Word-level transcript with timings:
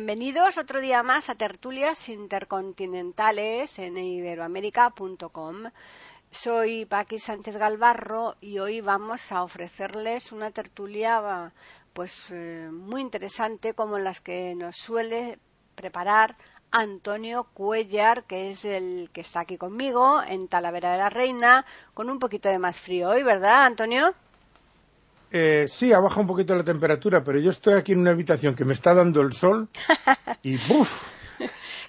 Bienvenidos 0.00 0.56
otro 0.56 0.80
día 0.80 1.02
más 1.02 1.28
a 1.28 1.34
Tertulias 1.34 2.08
Intercontinentales 2.08 3.78
en 3.78 3.98
iberoamérica.com. 3.98 5.64
Soy 6.30 6.86
Paqui 6.86 7.18
Sánchez 7.18 7.58
Galvarro 7.58 8.34
y 8.40 8.60
hoy 8.60 8.80
vamos 8.80 9.30
a 9.30 9.42
ofrecerles 9.42 10.32
una 10.32 10.52
tertulia 10.52 11.52
pues 11.92 12.30
eh, 12.30 12.70
muy 12.72 13.02
interesante 13.02 13.74
como 13.74 13.98
las 13.98 14.22
que 14.22 14.54
nos 14.54 14.76
suele 14.76 15.38
preparar 15.74 16.34
Antonio 16.70 17.44
Cuellar, 17.52 18.24
que 18.24 18.52
es 18.52 18.64
el 18.64 19.10
que 19.12 19.20
está 19.20 19.40
aquí 19.40 19.58
conmigo 19.58 20.22
en 20.26 20.48
Talavera 20.48 20.92
de 20.92 20.98
la 20.98 21.10
Reina, 21.10 21.66
con 21.92 22.08
un 22.08 22.18
poquito 22.18 22.48
de 22.48 22.58
más 22.58 22.80
frío 22.80 23.10
hoy, 23.10 23.22
¿verdad, 23.22 23.66
Antonio? 23.66 24.14
Eh, 25.30 25.66
sí, 25.68 25.92
ha 25.92 26.00
bajado 26.00 26.22
un 26.22 26.26
poquito 26.26 26.54
la 26.54 26.64
temperatura, 26.64 27.22
pero 27.22 27.38
yo 27.38 27.50
estoy 27.50 27.74
aquí 27.74 27.92
en 27.92 28.00
una 28.00 28.10
habitación 28.10 28.54
que 28.54 28.64
me 28.64 28.74
está 28.74 28.94
dando 28.94 29.20
el 29.20 29.32
sol 29.32 29.68
y 30.42 30.56
¡buf! 30.56 31.08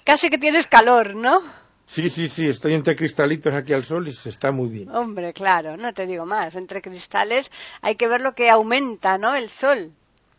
Casi 0.04 0.30
que 0.30 0.38
tienes 0.38 0.66
calor, 0.66 1.14
¿no? 1.14 1.40
Sí, 1.86 2.08
sí, 2.08 2.28
sí, 2.28 2.48
estoy 2.48 2.74
entre 2.74 2.96
cristalitos 2.96 3.52
aquí 3.52 3.72
al 3.72 3.84
sol 3.84 4.08
y 4.08 4.12
se 4.12 4.30
está 4.30 4.50
muy 4.50 4.68
bien. 4.68 4.88
Hombre, 4.90 5.32
claro, 5.32 5.76
no 5.76 5.92
te 5.92 6.06
digo 6.06 6.24
más. 6.24 6.54
Entre 6.54 6.80
cristales 6.80 7.50
hay 7.82 7.96
que 7.96 8.08
ver 8.08 8.20
lo 8.22 8.32
que 8.32 8.48
aumenta, 8.48 9.18
¿no? 9.18 9.34
El 9.34 9.48
sol. 9.48 9.92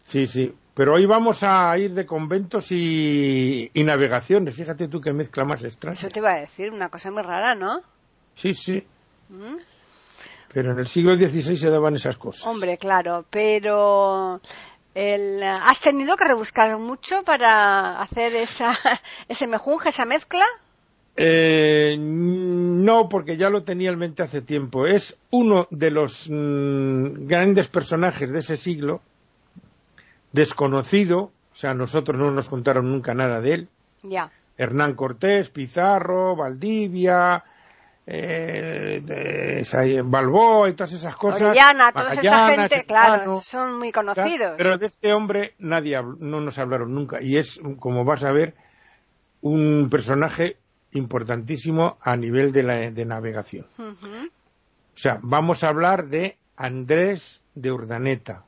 Sí, 0.06 0.26
sí. 0.28 0.54
Pero 0.74 0.96
hoy 0.96 1.06
vamos 1.06 1.44
a 1.44 1.78
ir 1.78 1.94
de 1.94 2.06
conventos 2.06 2.72
y, 2.72 3.70
navegaciones. 3.76 4.56
Fíjate 4.56 4.88
tú 4.88 5.00
qué 5.00 5.14
mezcla 5.14 5.44
más 5.46 5.64
extraña. 5.64 5.94
Eso 5.94 6.10
te 6.10 6.20
iba 6.20 6.32
a 6.32 6.40
decir, 6.40 6.72
una 6.72 6.90
cosa 6.90 7.12
muy 7.12 7.22
rara, 7.22 7.54
¿no? 7.54 7.82
Sí, 8.34 8.54
sí. 8.54 8.84
¿Mm? 9.30 9.58
Pero 10.54 10.72
en 10.72 10.80
el 10.80 10.88
siglo 10.88 11.16
XVI 11.16 11.58
se 11.58 11.70
daban 11.70 11.96
esas 11.96 12.18
cosas. 12.18 12.46
Hombre, 12.46 12.78
claro, 12.78 13.26
pero 13.30 14.40
¿has 14.96 15.80
tenido 15.82 16.16
que 16.16 16.26
rebuscar 16.26 16.78
mucho 16.78 17.24
para 17.24 18.00
hacer 18.02 18.36
esa, 18.36 18.72
ese 19.28 19.48
mejunje, 19.48 19.90
esa 19.90 20.06
mezcla? 20.06 20.46
Eh, 21.16 21.96
no, 22.00 23.08
porque 23.08 23.38
ya 23.38 23.50
lo 23.50 23.64
tenía 23.64 23.92
en 23.92 24.00
mente 24.00 24.24
hace 24.24 24.42
tiempo. 24.42 24.88
Es 24.88 25.18
uno 25.32 25.68
de 25.70 25.92
los 25.92 26.28
mm, 26.30 27.28
grandes 27.28 27.70
personajes 27.70 28.32
de 28.32 28.40
ese 28.40 28.58
siglo, 28.58 29.02
desconocido, 30.32 31.32
o 31.52 31.56
sea, 31.56 31.74
nosotros 31.76 32.18
no 32.18 32.32
nos 32.32 32.50
contaron 32.50 32.92
nunca 32.92 33.14
nada 33.14 33.42
de 33.42 33.54
él. 33.54 33.70
Ya. 34.02 34.32
Hernán 34.58 34.96
Cortés, 34.96 35.50
Pizarro, 35.50 36.36
Valdivia, 36.36 37.44
eh, 38.06 39.02
de 39.04 40.02
Balboa 40.04 40.70
y 40.70 40.74
todas 40.74 40.94
esas 40.94 41.16
cosas. 41.16 41.42
Orellana, 41.42 41.92
toda 41.92 42.14
esa 42.14 42.50
gente, 42.50 42.86
claro, 42.86 43.40
son 43.40 43.78
muy 43.78 43.92
conocidos. 43.92 44.56
Pero 44.58 44.78
de 44.78 44.86
este 44.86 45.14
hombre 45.14 45.56
nadie 45.60 46.02
no 46.20 46.42
nos 46.42 46.58
hablaron 46.60 46.94
nunca 46.94 47.18
y 47.22 47.38
es, 47.38 47.62
como 47.80 48.04
vas 48.04 48.24
a 48.24 48.32
ver, 48.32 48.56
un 49.42 49.90
personaje 49.90 50.58
importantísimo 50.92 51.98
a 52.02 52.16
nivel 52.16 52.52
de, 52.52 52.64
la, 52.64 52.92
de 52.92 53.06
navegación. 53.06 53.66
O 53.80 54.98
sea, 54.98 55.20
vamos 55.22 55.64
a 55.64 55.70
hablar 55.70 56.08
de 56.08 56.38
Andrés 56.56 57.44
de 57.56 57.72
Urdaneta. 57.72 58.44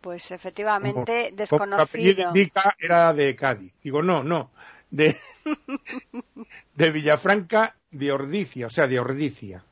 Pues 0.00 0.30
efectivamente 0.30 1.32
desconocido. 1.34 2.32
era 2.78 3.12
de 3.12 3.34
Cádiz. 3.34 3.72
Digo, 3.82 4.02
no, 4.02 4.22
no, 4.22 4.50
de, 4.90 5.16
de 6.74 6.90
Villafranca 6.90 7.74
de 7.90 8.12
Ordicia, 8.12 8.66
o 8.66 8.70
sea, 8.70 8.86
de 8.86 8.98
Ordicia. 8.98 9.62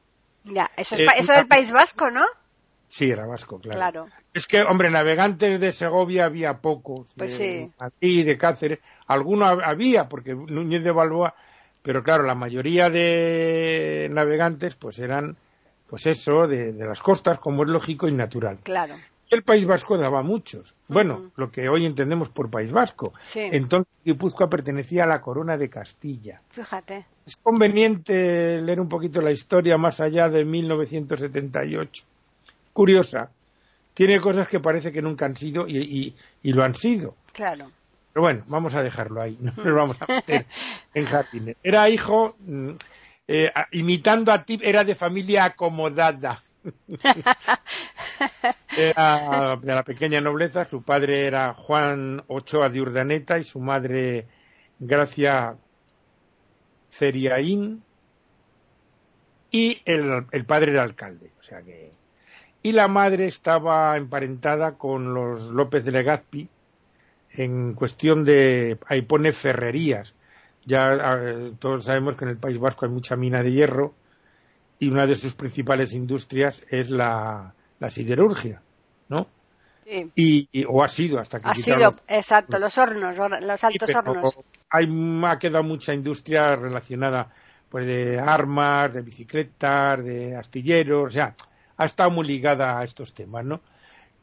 Ya, 0.45 0.71
eso 0.77 0.95
es, 0.95 1.03
eh, 1.03 1.07
eso 1.17 1.33
del 1.33 1.47
País 1.47 1.71
Vasco, 1.73 2.11
¿no? 2.11 2.25
Sí, 2.89 3.11
era 3.11 3.27
vasco, 3.27 3.59
claro. 3.59 4.07
Es 4.33 4.47
que, 4.47 4.63
hombre, 4.63 4.89
navegantes 4.89 5.59
de 5.59 5.73
Segovia 5.73 6.27
había 6.27 6.59
pocos. 6.59 7.13
Pues 7.17 7.39
de, 7.39 7.71
sí. 8.01 8.23
de 8.23 8.39
Cáceres. 8.39 8.79
Algunos 9.09 9.59
había, 9.65 10.09
porque 10.09 10.35
Núñez 10.35 10.85
de 10.85 10.93
Balboa, 10.93 11.35
pero 11.83 12.05
claro, 12.05 12.23
la 12.23 12.37
mayoría 12.37 12.91
de 12.91 14.09
navegantes, 14.13 14.77
pues 14.77 15.01
eran, 15.01 15.37
pues 15.89 16.07
eso, 16.07 16.47
de, 16.47 16.73
de 16.73 16.87
las 16.87 17.01
costas, 17.01 17.41
como 17.41 17.65
es 17.65 17.71
lógico 17.71 18.07
y 18.07 18.13
natural. 18.13 18.59
Claro 18.63 18.95
el 19.31 19.43
País 19.43 19.67
Vasco 19.67 19.97
daba 19.99 20.23
muchos. 20.23 20.75
Bueno, 20.89 21.31
lo 21.37 21.51
que 21.51 21.69
hoy 21.69 21.87
entendemos 21.87 22.29
por 22.29 22.51
País 22.51 22.71
Vasco. 22.71 23.13
Entonces 23.35 23.93
Guipúzcoa 24.05 24.49
pertenecía 24.49 25.05
a 25.05 25.07
la 25.07 25.21
corona 25.21 25.57
de 25.57 25.69
Castilla. 25.69 26.41
Fíjate. 26.51 27.07
Es 27.27 27.37
conveniente 27.37 28.61
leer 28.61 28.81
un 28.81 28.89
poquito 28.89 29.21
la 29.21 29.33
historia 29.33 29.79
más 29.79 30.01
allá 30.01 30.29
de 30.29 30.45
1978. 30.45 32.05
Curiosa. 32.73 33.31
Tiene 33.95 34.21
cosas 34.21 34.49
que 34.49 34.61
parece 34.61 34.93
que 34.93 35.01
nunca 35.01 35.25
han 35.25 35.37
sido 35.37 35.67
y, 35.69 36.15
lo 36.43 36.65
han 36.65 36.75
sido. 36.75 37.15
Claro. 37.33 37.71
Pero 38.13 38.23
bueno, 38.23 38.45
vamos 38.47 38.75
a 38.75 38.83
dejarlo 38.83 39.23
ahí. 39.23 39.39
No 39.41 39.53
nos 39.57 39.75
vamos 39.75 39.97
a 40.03 40.07
meter 40.07 40.47
en 40.95 41.07
jardines. 41.07 41.57
Era 41.63 41.89
hijo, 41.89 42.37
mm, 42.41 42.71
eh, 43.29 43.53
imitando 43.73 44.33
a 44.33 44.45
ti, 44.45 44.59
era 44.63 44.85
de 44.85 44.95
familia 44.95 45.45
acomodada. 45.45 46.43
Era 48.77 49.57
de 49.57 49.75
la 49.75 49.83
pequeña 49.83 50.21
nobleza, 50.21 50.65
su 50.65 50.83
padre 50.83 51.27
era 51.27 51.55
Juan 51.55 52.23
Ochoa 52.27 52.69
de 52.69 52.81
Urdaneta 52.81 53.39
y 53.39 53.45
su 53.45 53.61
madre 53.61 54.27
Gracia 54.79 55.57
Ceriaín 56.91 57.83
y 59.51 59.81
el, 59.85 60.27
padre 60.47 60.73
era 60.73 60.83
alcalde, 60.83 61.31
o 61.39 61.43
sea 61.43 61.63
que 61.63 61.93
y 62.63 62.73
la 62.73 62.89
madre 62.89 63.27
estaba 63.27 63.97
emparentada 63.97 64.77
con 64.77 65.13
los 65.13 65.51
López 65.51 65.85
de 65.85 65.93
Legazpi 65.93 66.49
en 67.31 67.75
cuestión 67.75 68.25
de 68.25 68.79
ahí 68.87 69.03
pone 69.03 69.33
ferrerías. 69.33 70.15
Ya 70.65 70.93
ah, 70.93 71.51
todos 71.59 71.85
sabemos 71.85 72.17
que 72.17 72.25
en 72.25 72.31
el 72.31 72.39
País 72.39 72.59
Vasco 72.59 72.87
hay 72.87 72.93
mucha 72.93 73.17
mina 73.17 73.43
de 73.43 73.53
hierro 73.53 73.95
y 74.79 74.89
una 74.89 75.07
de 75.07 75.15
sus 75.15 75.35
principales 75.35 75.93
industrias 75.93 76.63
es 76.69 76.91
la, 76.91 77.55
siderurgia, 77.89 78.63
¿no? 79.09 79.29
Sí. 79.85 80.11
Y, 80.53 80.65
o 80.67 80.83
ha 80.83 80.89
sido 80.89 81.19
hasta 81.19 81.39
que 81.39 81.49
ha 81.49 81.55
sido 81.55 81.93
exacto 82.09 82.59
los 82.59 82.79
hornos 82.79 83.19
los 83.19 83.65
altos 83.65 83.95
hornos 83.95 84.39
hay 84.71 84.87
ha 85.27 85.39
quedado 85.39 85.63
mucha 85.63 85.93
industria 85.93 86.57
relacionada 86.57 87.31
pues 87.69 87.87
de 87.87 88.19
armas 88.19 88.95
de 88.95 89.03
bicicletas 89.03 90.03
de 90.03 90.37
astilleros 90.37 91.09
o 91.09 91.11
sea 91.11 91.35
ha 91.77 91.85
estado 91.85 92.09
muy 92.09 92.27
ligada 92.27 92.79
a 92.79 92.85
estos 92.85 93.13
temas 93.13 93.45
no 93.45 93.61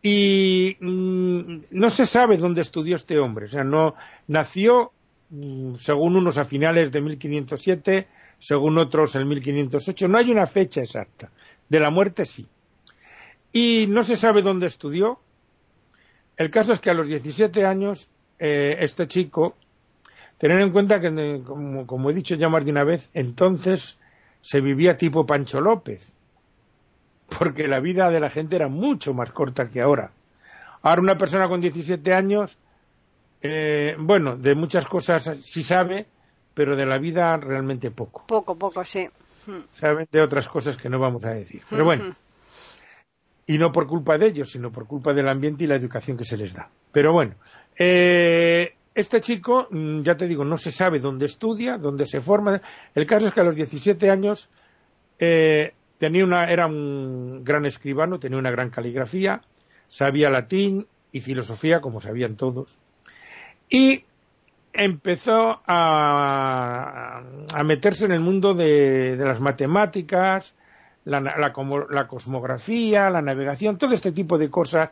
y 0.01 0.77
mm, 0.79 1.65
no 1.69 1.89
se 1.91 2.07
sabe 2.07 2.37
dónde 2.37 2.61
estudió 2.61 2.95
este 2.95 3.19
hombre 3.19 3.45
o 3.45 3.49
sea 3.49 3.63
no 3.63 3.93
nació 4.25 4.93
mm, 5.29 5.75
según 5.75 6.15
unos 6.15 6.39
a 6.39 6.43
finales 6.43 6.91
de 6.91 7.01
1507 7.01 8.07
según 8.41 8.77
otros 8.79 9.15
en 9.15 9.27
1508. 9.27 10.07
No 10.07 10.17
hay 10.17 10.31
una 10.31 10.47
fecha 10.47 10.81
exacta. 10.81 11.29
De 11.69 11.79
la 11.79 11.91
muerte 11.91 12.25
sí. 12.25 12.47
Y 13.53 13.85
no 13.87 14.03
se 14.03 14.17
sabe 14.17 14.41
dónde 14.41 14.65
estudió. 14.65 15.19
El 16.35 16.49
caso 16.49 16.73
es 16.73 16.79
que 16.79 16.89
a 16.89 16.93
los 16.93 17.07
17 17.07 17.65
años 17.65 18.09
eh, 18.39 18.77
este 18.79 19.07
chico, 19.07 19.55
tener 20.39 20.59
en 20.59 20.71
cuenta 20.71 20.99
que, 20.99 21.07
eh, 21.07 21.43
como, 21.45 21.85
como 21.85 22.09
he 22.09 22.13
dicho 22.13 22.33
ya 22.35 22.49
más 22.49 22.65
de 22.65 22.71
una 22.71 22.83
vez, 22.83 23.09
entonces 23.13 23.99
se 24.41 24.59
vivía 24.59 24.97
tipo 24.97 25.27
Pancho 25.27 25.61
López, 25.61 26.11
porque 27.37 27.67
la 27.67 27.79
vida 27.79 28.09
de 28.09 28.19
la 28.19 28.31
gente 28.31 28.55
era 28.55 28.67
mucho 28.67 29.13
más 29.13 29.31
corta 29.31 29.69
que 29.69 29.81
ahora. 29.81 30.11
Ahora 30.81 31.01
una 31.01 31.17
persona 31.17 31.47
con 31.47 31.61
17 31.61 32.11
años, 32.11 32.57
eh, 33.43 33.95
bueno, 33.99 34.35
de 34.35 34.55
muchas 34.55 34.87
cosas 34.87 35.29
sí 35.43 35.61
sabe, 35.61 36.07
pero 36.53 36.75
de 36.75 36.85
la 36.85 36.97
vida 36.97 37.37
realmente 37.37 37.91
poco. 37.91 38.25
Poco, 38.27 38.55
poco, 38.55 38.83
sí. 38.83 39.07
Saben 39.71 40.07
de 40.11 40.21
otras 40.21 40.47
cosas 40.47 40.77
que 40.77 40.89
no 40.89 40.99
vamos 40.99 41.25
a 41.25 41.31
decir. 41.31 41.61
Pero 41.69 41.85
bueno, 41.85 42.15
y 43.47 43.57
no 43.57 43.71
por 43.71 43.87
culpa 43.87 44.17
de 44.17 44.27
ellos, 44.27 44.51
sino 44.51 44.71
por 44.71 44.87
culpa 44.87 45.13
del 45.13 45.27
ambiente 45.27 45.63
y 45.63 45.67
la 45.67 45.75
educación 45.75 46.17
que 46.17 46.23
se 46.23 46.37
les 46.37 46.53
da. 46.53 46.69
Pero 46.91 47.13
bueno, 47.13 47.35
eh, 47.77 48.73
este 48.93 49.21
chico, 49.21 49.67
mm, 49.69 50.03
ya 50.03 50.15
te 50.15 50.27
digo, 50.27 50.45
no 50.45 50.57
se 50.57 50.71
sabe 50.71 50.99
dónde 50.99 51.25
estudia, 51.25 51.77
dónde 51.77 52.05
se 52.05 52.21
forma. 52.21 52.61
El 52.93 53.05
caso 53.05 53.27
es 53.27 53.33
que 53.33 53.41
a 53.41 53.45
los 53.45 53.55
17 53.55 54.09
años 54.09 54.49
eh, 55.19 55.73
tenía 55.97 56.23
una, 56.23 56.45
era 56.45 56.67
un 56.67 57.43
gran 57.43 57.65
escribano, 57.65 58.19
tenía 58.19 58.37
una 58.37 58.51
gran 58.51 58.69
caligrafía, 58.69 59.41
sabía 59.87 60.29
latín 60.29 60.85
y 61.11 61.21
filosofía, 61.21 61.79
como 61.81 61.99
sabían 61.99 62.35
todos. 62.35 62.77
Y 63.69 64.03
empezó 64.73 65.61
a, 65.65 67.21
meterse 67.65 68.05
en 68.05 68.11
el 68.11 68.19
mundo 68.19 68.53
de, 68.53 69.15
las 69.17 69.39
matemáticas, 69.39 70.55
la, 71.05 71.19
la, 71.19 72.07
cosmografía, 72.07 73.09
la 73.09 73.21
navegación, 73.21 73.77
todo 73.77 73.93
este 73.93 74.11
tipo 74.11 74.37
de 74.37 74.49
cosas, 74.49 74.89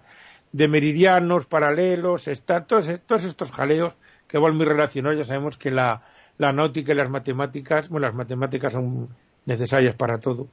de 0.51 0.67
meridianos, 0.67 1.45
paralelos, 1.45 2.27
está, 2.27 2.65
todos, 2.65 2.91
todos 3.05 3.25
estos 3.25 3.51
jaleos 3.51 3.93
que 4.27 4.37
van 4.37 4.55
muy 4.55 4.65
relacionados. 4.65 5.17
Ya 5.17 5.23
sabemos 5.23 5.57
que 5.57 5.71
la, 5.71 6.03
la 6.37 6.51
náutica 6.51 6.93
y 6.93 6.95
las 6.95 7.09
matemáticas, 7.09 7.89
bueno, 7.89 8.07
las 8.07 8.15
matemáticas 8.15 8.73
son 8.73 9.09
necesarias 9.45 9.95
para 9.95 10.17
todo. 10.19 10.47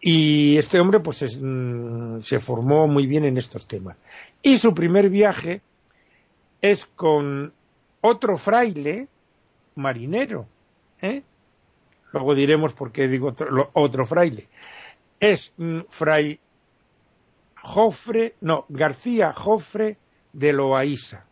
Y 0.00 0.58
este 0.58 0.80
hombre 0.80 1.00
pues 1.00 1.38
mm, 1.40 2.20
se 2.20 2.38
formó 2.38 2.86
muy 2.86 3.06
bien 3.06 3.24
en 3.24 3.38
estos 3.38 3.66
temas. 3.66 3.96
Y 4.42 4.58
su 4.58 4.74
primer 4.74 5.08
viaje 5.08 5.62
es 6.60 6.84
con 6.84 7.54
otro 8.04 8.36
fraile 8.36 9.08
marinero. 9.76 10.46
¿eh? 11.00 11.22
Luego 12.12 12.34
diremos 12.34 12.74
por 12.74 12.92
qué 12.92 13.08
digo 13.08 13.34
otro, 13.72 14.04
fraile. 14.04 14.46
Es 15.18 15.52
mm, 15.56 15.80
fray 15.88 16.38
Jofre, 17.62 18.34
no, 18.42 18.66
García 18.68 19.32
Jofre 19.32 19.96
de 20.34 20.52
Loaiza. 20.52 21.24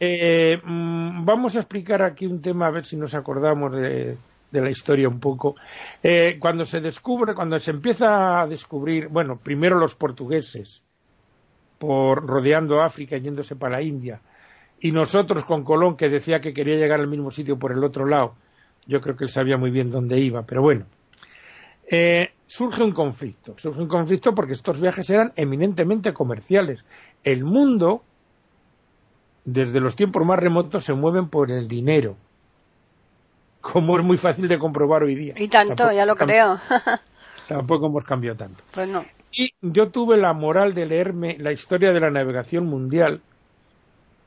Eh, 0.00 0.58
mm, 0.64 1.26
vamos 1.26 1.56
a 1.56 1.60
explicar 1.60 2.02
aquí 2.02 2.26
un 2.26 2.40
tema, 2.40 2.66
a 2.66 2.70
ver 2.70 2.86
si 2.86 2.96
nos 2.96 3.14
acordamos 3.14 3.72
de, 3.72 4.16
la 4.52 4.70
historia 4.70 5.10
un 5.10 5.20
poco. 5.20 5.56
Eh, 6.02 6.38
cuando 6.40 6.64
se 6.64 6.80
descubre, 6.80 7.34
cuando 7.34 7.58
se 7.58 7.72
empieza 7.72 8.40
a 8.40 8.46
descubrir, 8.46 9.08
bueno, 9.08 9.36
primero 9.36 9.78
los 9.78 9.94
portugueses, 9.94 10.82
por 11.78 12.26
rodeando 12.26 12.80
África 12.80 13.18
y 13.18 13.20
yéndose 13.20 13.56
para 13.56 13.76
la 13.76 13.82
India, 13.82 14.22
y 14.80 14.92
nosotros 14.92 15.44
con 15.44 15.64
Colón, 15.64 15.96
que 15.96 16.08
decía 16.08 16.40
que 16.40 16.52
quería 16.52 16.76
llegar 16.76 17.00
al 17.00 17.08
mismo 17.08 17.30
sitio 17.30 17.58
por 17.58 17.72
el 17.72 17.84
otro 17.84 18.06
lado, 18.06 18.34
yo 18.86 19.00
creo 19.00 19.16
que 19.16 19.24
él 19.24 19.30
sabía 19.30 19.56
muy 19.56 19.70
bien 19.70 19.90
dónde 19.90 20.18
iba, 20.18 20.42
pero 20.42 20.62
bueno. 20.62 20.86
Eh, 21.90 22.30
surge 22.46 22.82
un 22.82 22.92
conflicto. 22.92 23.54
Surge 23.58 23.80
un 23.80 23.88
conflicto 23.88 24.34
porque 24.34 24.52
estos 24.52 24.80
viajes 24.80 25.10
eran 25.10 25.32
eminentemente 25.36 26.12
comerciales. 26.12 26.84
El 27.24 27.44
mundo 27.44 28.02
desde 29.44 29.80
los 29.80 29.96
tiempos 29.96 30.24
más 30.24 30.38
remotos 30.38 30.84
se 30.84 30.92
mueven 30.92 31.28
por 31.28 31.50
el 31.50 31.66
dinero, 31.66 32.16
como 33.60 33.98
es 33.98 34.04
muy 34.04 34.16
fácil 34.16 34.48
de 34.48 34.58
comprobar 34.58 35.02
hoy 35.02 35.14
día. 35.14 35.34
Y 35.36 35.48
tanto, 35.48 35.90
ya 35.92 36.06
lo 36.06 36.16
creo. 36.16 36.58
tampoco 37.48 37.86
hemos 37.86 38.04
cambiado 38.04 38.36
tanto. 38.36 38.62
Pues 38.72 38.88
no. 38.88 39.04
Y 39.32 39.54
yo 39.60 39.90
tuve 39.90 40.16
la 40.16 40.32
moral 40.32 40.74
de 40.74 40.86
leerme 40.86 41.36
la 41.38 41.52
historia 41.52 41.92
de 41.92 42.00
la 42.00 42.10
navegación 42.10 42.66
mundial, 42.66 43.22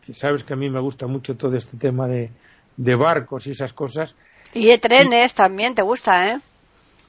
que 0.06 0.14
sabes 0.14 0.44
que 0.44 0.54
a 0.54 0.58
mí 0.58 0.70
me 0.70 0.80
gusta 0.80 1.08
mucho 1.08 1.36
todo 1.36 1.56
este 1.56 1.78
tema 1.78 2.08
de, 2.08 2.30
barcos 2.96 3.48
y 3.48 3.52
esas 3.52 3.74
cosas. 3.74 4.16
Y 4.54 4.68
de 4.68 4.78
trenes 4.78 5.34
también, 5.34 5.76
¿te 5.76 5.82
gusta, 5.82 6.32
eh? 6.32 6.40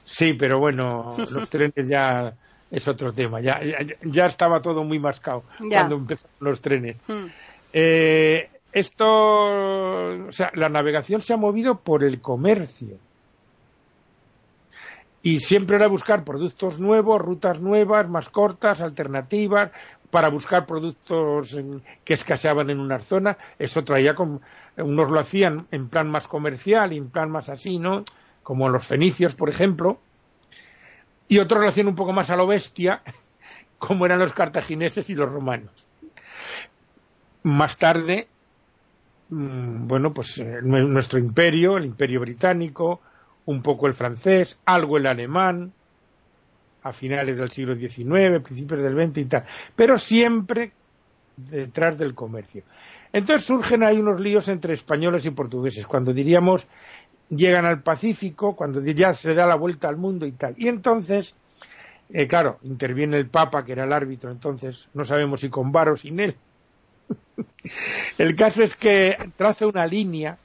Sí, 0.05 0.33
pero 0.33 0.59
bueno, 0.59 1.15
los 1.33 1.49
trenes 1.49 1.87
ya 1.87 2.33
es 2.71 2.87
otro 2.87 3.13
tema. 3.13 3.41
Ya, 3.41 3.59
ya, 4.03 4.25
estaba 4.25 4.61
todo 4.61 4.83
muy 4.83 4.99
mascado 4.99 5.43
cuando 5.69 5.95
empezaron 5.95 6.35
los 6.39 6.61
trenes. 6.61 6.97
Hmm. 7.07 7.27
Eh, 7.73 8.49
esto, 8.71 9.05
o 10.27 10.31
sea, 10.31 10.51
la 10.55 10.69
navegación 10.69 11.21
se 11.21 11.33
ha 11.33 11.37
movido 11.37 11.79
por 11.79 12.03
el 12.03 12.21
comercio. 12.21 12.97
Y 15.25 15.39
siempre 15.39 15.77
era 15.77 15.87
buscar 15.87 16.23
productos 16.23 16.79
nuevos, 16.79 17.19
rutas 17.19 17.59
nuevas, 17.59 18.07
más 18.07 18.29
cortas, 18.29 18.79
alternativas, 18.79 19.71
para 20.11 20.29
buscar 20.29 20.67
productos 20.67 21.59
que 22.03 22.13
escaseaban 22.13 22.69
en 22.69 22.79
una 22.79 22.99
zona. 22.99 23.35
Eso 23.57 23.83
traía, 23.83 24.13
unos 24.77 25.09
lo 25.09 25.19
hacían 25.19 25.65
en 25.71 25.89
plan 25.89 26.11
más 26.11 26.27
comercial 26.27 26.93
y 26.93 26.97
en 26.97 27.09
plan 27.09 27.31
más 27.31 27.49
así, 27.49 27.79
¿no? 27.79 28.03
Como 28.43 28.69
los 28.69 28.85
fenicios, 28.85 29.33
por 29.33 29.49
ejemplo. 29.49 29.97
Y 31.27 31.39
otros 31.39 31.63
lo 31.63 31.69
hacían 31.69 31.87
un 31.87 31.95
poco 31.95 32.13
más 32.13 32.29
a 32.29 32.35
lo 32.35 32.45
bestia, 32.45 33.01
como 33.79 34.05
eran 34.05 34.19
los 34.19 34.33
cartagineses 34.33 35.09
y 35.09 35.15
los 35.15 35.31
romanos. 35.31 35.87
Más 37.41 37.77
tarde, 37.79 38.27
mm, 39.29 39.87
bueno, 39.87 40.13
pues 40.13 40.37
eh, 40.37 40.59
nuestro 40.61 41.17
imperio, 41.17 41.77
el 41.77 41.85
imperio 41.85 42.19
británico, 42.19 43.01
un 43.45 43.61
poco 43.61 43.87
el 43.87 43.93
francés, 43.93 44.57
algo 44.65 44.97
el 44.97 45.07
alemán, 45.07 45.71
a 46.83 46.91
finales 46.91 47.35
del 47.35 47.49
siglo 47.49 47.75
XIX, 47.75 48.39
principios 48.43 48.81
del 48.83 48.93
XX 48.93 49.17
y 49.17 49.25
tal, 49.25 49.45
pero 49.75 49.97
siempre 49.97 50.71
detrás 51.35 51.97
del 51.97 52.13
comercio. 52.13 52.63
Entonces 53.11 53.45
surgen 53.45 53.83
ahí 53.83 53.97
unos 53.97 54.19
líos 54.19 54.47
entre 54.49 54.73
españoles 54.73 55.25
y 55.25 55.31
portugueses, 55.31 55.87
cuando 55.87 56.13
diríamos 56.13 56.67
llegan 57.29 57.65
al 57.65 57.81
Pacífico, 57.81 58.55
cuando 58.55 58.83
ya 58.83 59.13
se 59.13 59.33
da 59.33 59.47
la 59.47 59.55
vuelta 59.55 59.87
al 59.87 59.97
mundo 59.97 60.27
y 60.27 60.33
tal. 60.33 60.53
Y 60.57 60.67
entonces, 60.67 61.35
eh, 62.09 62.27
claro, 62.27 62.59
interviene 62.61 63.17
el 63.17 63.27
Papa, 63.29 63.65
que 63.65 63.71
era 63.71 63.85
el 63.85 63.93
árbitro, 63.93 64.31
entonces 64.31 64.87
no 64.93 65.05
sabemos 65.05 65.39
si 65.39 65.49
con 65.49 65.71
Bar 65.71 65.89
o 65.89 65.97
sin 65.97 66.19
él, 66.19 66.35
el 68.19 68.35
caso 68.35 68.63
es 68.63 68.75
que 68.75 69.17
traza 69.37 69.65
una 69.65 69.87
línea 69.87 70.37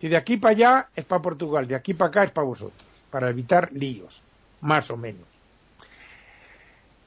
y 0.00 0.08
de 0.08 0.16
aquí 0.16 0.36
para 0.36 0.54
allá 0.54 0.88
es 0.96 1.04
para 1.04 1.22
Portugal, 1.22 1.66
de 1.66 1.76
aquí 1.76 1.94
para 1.94 2.08
acá 2.08 2.24
es 2.24 2.30
para 2.30 2.46
vosotros, 2.46 3.02
para 3.10 3.28
evitar 3.28 3.70
líos, 3.72 4.22
más 4.60 4.90
o 4.90 4.96
menos. 4.96 5.26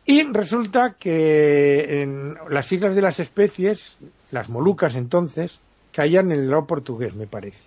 Y 0.06 0.24
resulta 0.24 0.96
que 1.00 2.02
en 2.02 2.36
las 2.50 2.72
islas 2.72 2.94
de 2.94 3.02
las 3.02 3.20
especies, 3.20 3.98
las 4.32 4.50
Molucas 4.50 4.96
entonces, 4.96 5.60
caían 5.94 6.32
en 6.32 6.40
el 6.40 6.50
lado 6.50 6.66
portugués, 6.66 7.16
me 7.16 7.28
parece. 7.28 7.66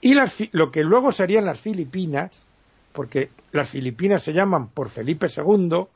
Y 0.00 0.14
lo 0.52 0.70
que 0.70 0.82
luego 0.82 1.12
serían 1.12 1.44
las 1.44 1.60
Filipinas, 1.60 2.42
porque 2.92 3.30
las 3.52 3.70
Filipinas 3.70 4.22
se 4.22 4.32
llaman 4.32 4.68
por 4.68 4.88
Felipe 4.88 5.26
II, 5.34 5.86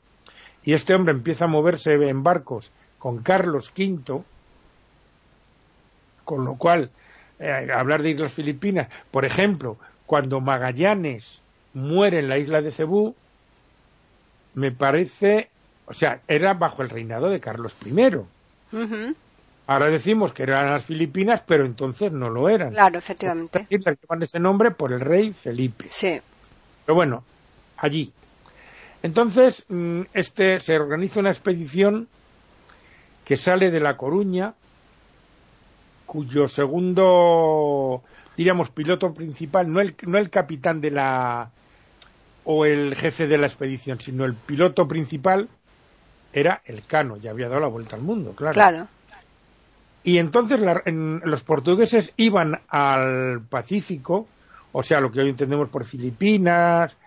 y 0.63 0.73
este 0.73 0.93
hombre 0.93 1.13
empieza 1.13 1.45
a 1.45 1.47
moverse 1.47 1.93
en 1.93 2.21
barcos 2.21 2.71
con 2.99 3.23
Carlos 3.23 3.71
V, 3.75 4.21
con 6.23 6.45
lo 6.45 6.55
cual, 6.55 6.91
eh, 7.39 7.67
hablar 7.73 8.01
de 8.01 8.11
Islas 8.11 8.33
Filipinas, 8.33 8.89
por 9.11 9.25
ejemplo, 9.25 9.77
cuando 10.05 10.41
Magallanes 10.41 11.41
muere 11.73 12.19
en 12.19 12.29
la 12.29 12.37
isla 12.37 12.61
de 12.61 12.71
Cebú, 12.71 13.15
me 14.55 14.71
parece, 14.71 15.49
o 15.85 15.93
sea, 15.93 16.21
era 16.27 16.53
bajo 16.53 16.81
el 16.81 16.89
reinado 16.89 17.29
de 17.29 17.39
Carlos 17.39 17.75
I. 17.85 18.21
Ahora 19.67 19.89
decimos 19.91 20.33
que 20.33 20.43
eran 20.43 20.71
las 20.71 20.85
Filipinas, 20.85 21.43
pero 21.45 21.63
entonces 21.63 22.11
no 22.11 22.29
lo 22.29 22.49
eran. 22.49 22.71
Claro, 22.71 22.97
efectivamente. 22.97 23.67
Las 23.69 23.99
llevan 23.99 24.23
ese 24.23 24.39
nombre 24.39 24.71
por 24.71 24.91
el 24.91 24.99
rey 24.99 25.31
Felipe. 25.31 25.85
Sí. 25.89 26.19
Pero 26.85 26.95
bueno, 26.95 27.23
allí. 27.77 28.11
Entonces, 29.03 29.63
mm, 29.69 30.01
este 30.13 30.59
se 30.59 30.75
organiza 30.75 31.19
una 31.19 31.29
expedición 31.29 32.07
que 33.25 33.37
sale 33.37 33.69
de 33.69 33.79
La 33.79 33.95
Coruña 33.95 34.55
cuyo 36.09 36.47
segundo, 36.47 38.01
diríamos, 38.35 38.71
piloto 38.71 39.13
principal, 39.13 39.71
no 39.71 39.79
el, 39.79 39.95
no 40.07 40.17
el 40.17 40.31
capitán 40.31 40.81
de 40.81 40.89
la 40.89 41.51
o 42.45 42.65
el 42.65 42.95
jefe 42.95 43.27
de 43.27 43.37
la 43.37 43.45
expedición, 43.45 43.99
sino 43.99 44.25
el 44.25 44.33
piloto 44.33 44.87
principal 44.87 45.47
era 46.33 46.63
el 46.65 46.83
Cano, 46.87 47.17
ya 47.17 47.29
había 47.29 47.47
dado 47.47 47.61
la 47.61 47.67
vuelta 47.67 47.95
al 47.95 48.01
mundo, 48.01 48.33
claro. 48.35 48.53
Claro. 48.53 48.87
Y 50.03 50.17
entonces 50.17 50.59
los 50.95 51.43
portugueses 51.43 52.11
iban 52.17 52.59
al 52.69 53.41
Pacífico, 53.47 54.27
o 54.71 54.81
sea, 54.81 55.01
lo 55.01 55.11
que 55.11 55.21
hoy 55.21 55.29
entendemos 55.29 55.69
por 55.69 55.85
Filipinas 55.85 56.97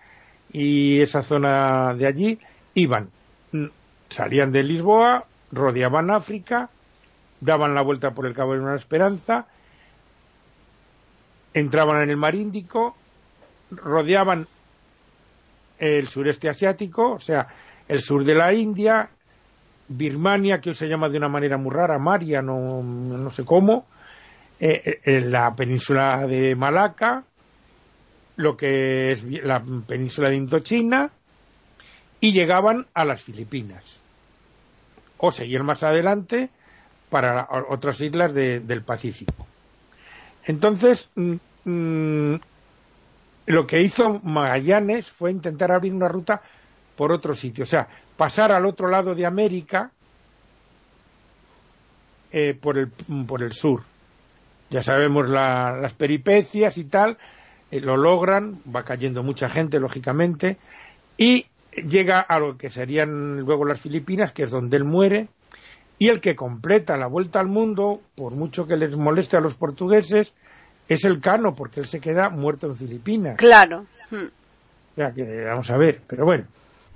y 0.53 1.01
esa 1.01 1.23
zona 1.23 1.93
de 1.93 2.07
allí, 2.07 2.39
iban, 2.73 3.09
salían 4.07 4.53
de 4.53 4.63
Lisboa, 4.63 5.25
rodeaban 5.51 6.09
África, 6.09 6.69
daban 7.43 7.75
la 7.75 7.81
vuelta 7.81 8.11
por 8.11 8.25
el 8.25 8.33
Cabo 8.33 8.53
de 8.53 8.59
una 8.59 8.75
Esperanza, 8.75 9.45
entraban 11.53 12.01
en 12.01 12.09
el 12.09 12.17
Mar 12.17 12.35
Índico, 12.35 12.95
rodeaban 13.71 14.47
el 15.77 16.07
sureste 16.07 16.49
asiático, 16.49 17.13
o 17.13 17.19
sea, 17.19 17.47
el 17.87 18.01
sur 18.01 18.23
de 18.23 18.35
la 18.35 18.53
India, 18.53 19.09
Birmania, 19.87 20.59
que 20.59 20.69
hoy 20.69 20.75
se 20.75 20.87
llama 20.87 21.09
de 21.09 21.17
una 21.17 21.27
manera 21.27 21.57
muy 21.57 21.71
rara, 21.71 21.99
Maria, 21.99 22.41
no, 22.41 22.81
no 22.81 23.29
sé 23.29 23.43
cómo, 23.43 23.85
eh, 24.59 25.01
eh, 25.03 25.21
la 25.21 25.53
península 25.55 26.25
de 26.25 26.55
Malaca, 26.55 27.23
lo 28.37 28.55
que 28.55 29.11
es 29.11 29.23
la 29.23 29.61
península 29.87 30.29
de 30.29 30.37
Indochina, 30.37 31.11
y 32.19 32.31
llegaban 32.31 32.87
a 32.93 33.03
las 33.03 33.21
Filipinas. 33.21 34.01
O 35.17 35.31
seguir 35.31 35.63
más 35.63 35.83
adelante 35.83 36.49
para 37.13 37.47
otras 37.69 38.01
islas 38.01 38.33
del 38.33 38.81
Pacífico. 38.81 39.45
Entonces, 40.45 41.11
mm, 41.13 41.35
mm, 41.63 42.39
lo 43.45 43.67
que 43.67 43.83
hizo 43.83 44.19
Magallanes 44.23 45.11
fue 45.11 45.29
intentar 45.29 45.71
abrir 45.71 45.93
una 45.93 46.07
ruta 46.07 46.41
por 46.95 47.11
otro 47.11 47.35
sitio, 47.35 47.65
o 47.65 47.67
sea, 47.67 47.87
pasar 48.17 48.51
al 48.51 48.65
otro 48.65 48.87
lado 48.87 49.13
de 49.13 49.27
América 49.27 49.91
eh, 52.31 52.57
por, 52.59 52.79
el, 52.79 52.89
por 53.27 53.43
el 53.43 53.53
sur. 53.53 53.83
ya 54.71 54.81
sabemos 54.81 55.29
las 55.29 55.93
peripecias 55.93 56.79
y 56.79 56.85
tal, 56.85 57.19
eh, 57.69 57.79
lo 57.79 57.95
logran, 57.95 58.59
va 58.75 58.83
cayendo 58.83 59.21
mucha 59.21 59.49
gente, 59.49 59.79
lógicamente, 59.79 60.57
y 61.15 61.45
llega 61.75 62.21
a 62.21 62.39
lo 62.39 62.57
que 62.57 62.71
serían 62.71 63.41
luego 63.41 63.65
las 63.65 63.79
Filipinas, 63.81 64.31
que 64.31 64.41
es 64.41 64.49
donde 64.49 64.77
él 64.77 64.83
muere, 64.83 65.27
y 65.99 66.09
el 66.09 66.21
que 66.21 66.35
completa 66.35 66.97
la 66.97 67.07
vuelta 67.07 67.39
al 67.39 67.47
mundo, 67.47 68.01
por 68.15 68.35
mucho 68.35 68.65
que 68.65 68.75
les 68.75 68.95
moleste 68.97 69.37
a 69.37 69.41
los 69.41 69.55
portugueses, 69.55 70.33
es 70.87 71.05
el 71.05 71.21
Cano, 71.21 71.55
porque 71.55 71.79
él 71.79 71.85
se 71.85 71.99
queda 71.99 72.29
muerto 72.29 72.67
en 72.67 72.75
Filipinas. 72.75 73.37
Claro. 73.37 73.85
Ya 74.95 75.11
que 75.11 75.23
vamos 75.45 75.69
a 75.69 75.77
ver, 75.77 76.01
pero 76.07 76.25
bueno. 76.25 76.45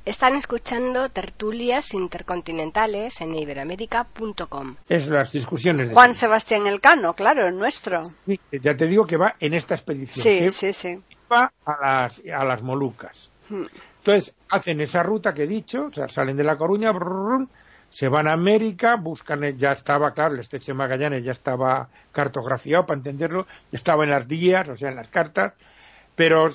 Están 0.06 0.36
escuchando 0.36 1.10
tertulias 1.10 1.94
intercontinentales 1.94 3.20
en 3.20 3.36
iberoamérica.com. 3.36 4.76
Es 4.88 5.10
las 5.10 5.34
discusiones 5.34 5.90
de 5.90 5.94
Juan 5.94 6.16
Sebastián 6.16 6.66
Elcano, 6.66 7.14
claro, 7.14 7.46
el 7.46 7.58
nuestro. 7.58 8.04
Sí, 8.26 8.40
ya 8.52 8.76
te 8.78 8.88
digo 8.88 9.06
que 9.06 9.18
va 9.18 9.36
en 9.40 9.54
esta 9.54 9.76
expedición. 9.76 10.24
Sí, 10.24 10.50
sí, 10.50 10.72
sí. 10.72 11.02
Va 11.30 11.52
a 11.66 12.04
las, 12.04 12.22
a 12.34 12.46
las 12.46 12.64
Molucas. 12.64 13.30
Hmm. 13.50 13.66
Entonces, 13.98 14.34
hacen 14.50 14.80
esa 14.80 15.04
ruta 15.04 15.34
que 15.34 15.44
he 15.44 15.48
dicho, 15.48 15.88
o 15.88 15.94
sea, 15.94 16.08
salen 16.08 16.38
de 16.38 16.46
La 16.46 16.56
Coruña, 16.56 16.94
se 17.90 18.10
van 18.10 18.28
a 18.28 18.34
América, 18.34 18.96
buscan, 18.96 19.58
ya 19.58 19.72
estaba, 19.72 20.12
claro, 20.12 20.34
el 20.34 20.42
estrecho 20.42 20.74
de 20.74 20.78
Magallanes 20.78 21.24
ya 21.24 21.32
estaba 21.32 21.90
cartografiado 22.12 22.86
para 22.86 22.98
entenderlo, 22.98 23.48
ya 23.72 23.78
estaba 23.78 24.04
en 24.04 24.12
las 24.12 24.28
días, 24.28 24.68
o 24.70 24.76
sea, 24.76 24.90
en 24.90 24.98
las 24.98 25.08
cartas, 25.08 25.54
pero 26.16 26.50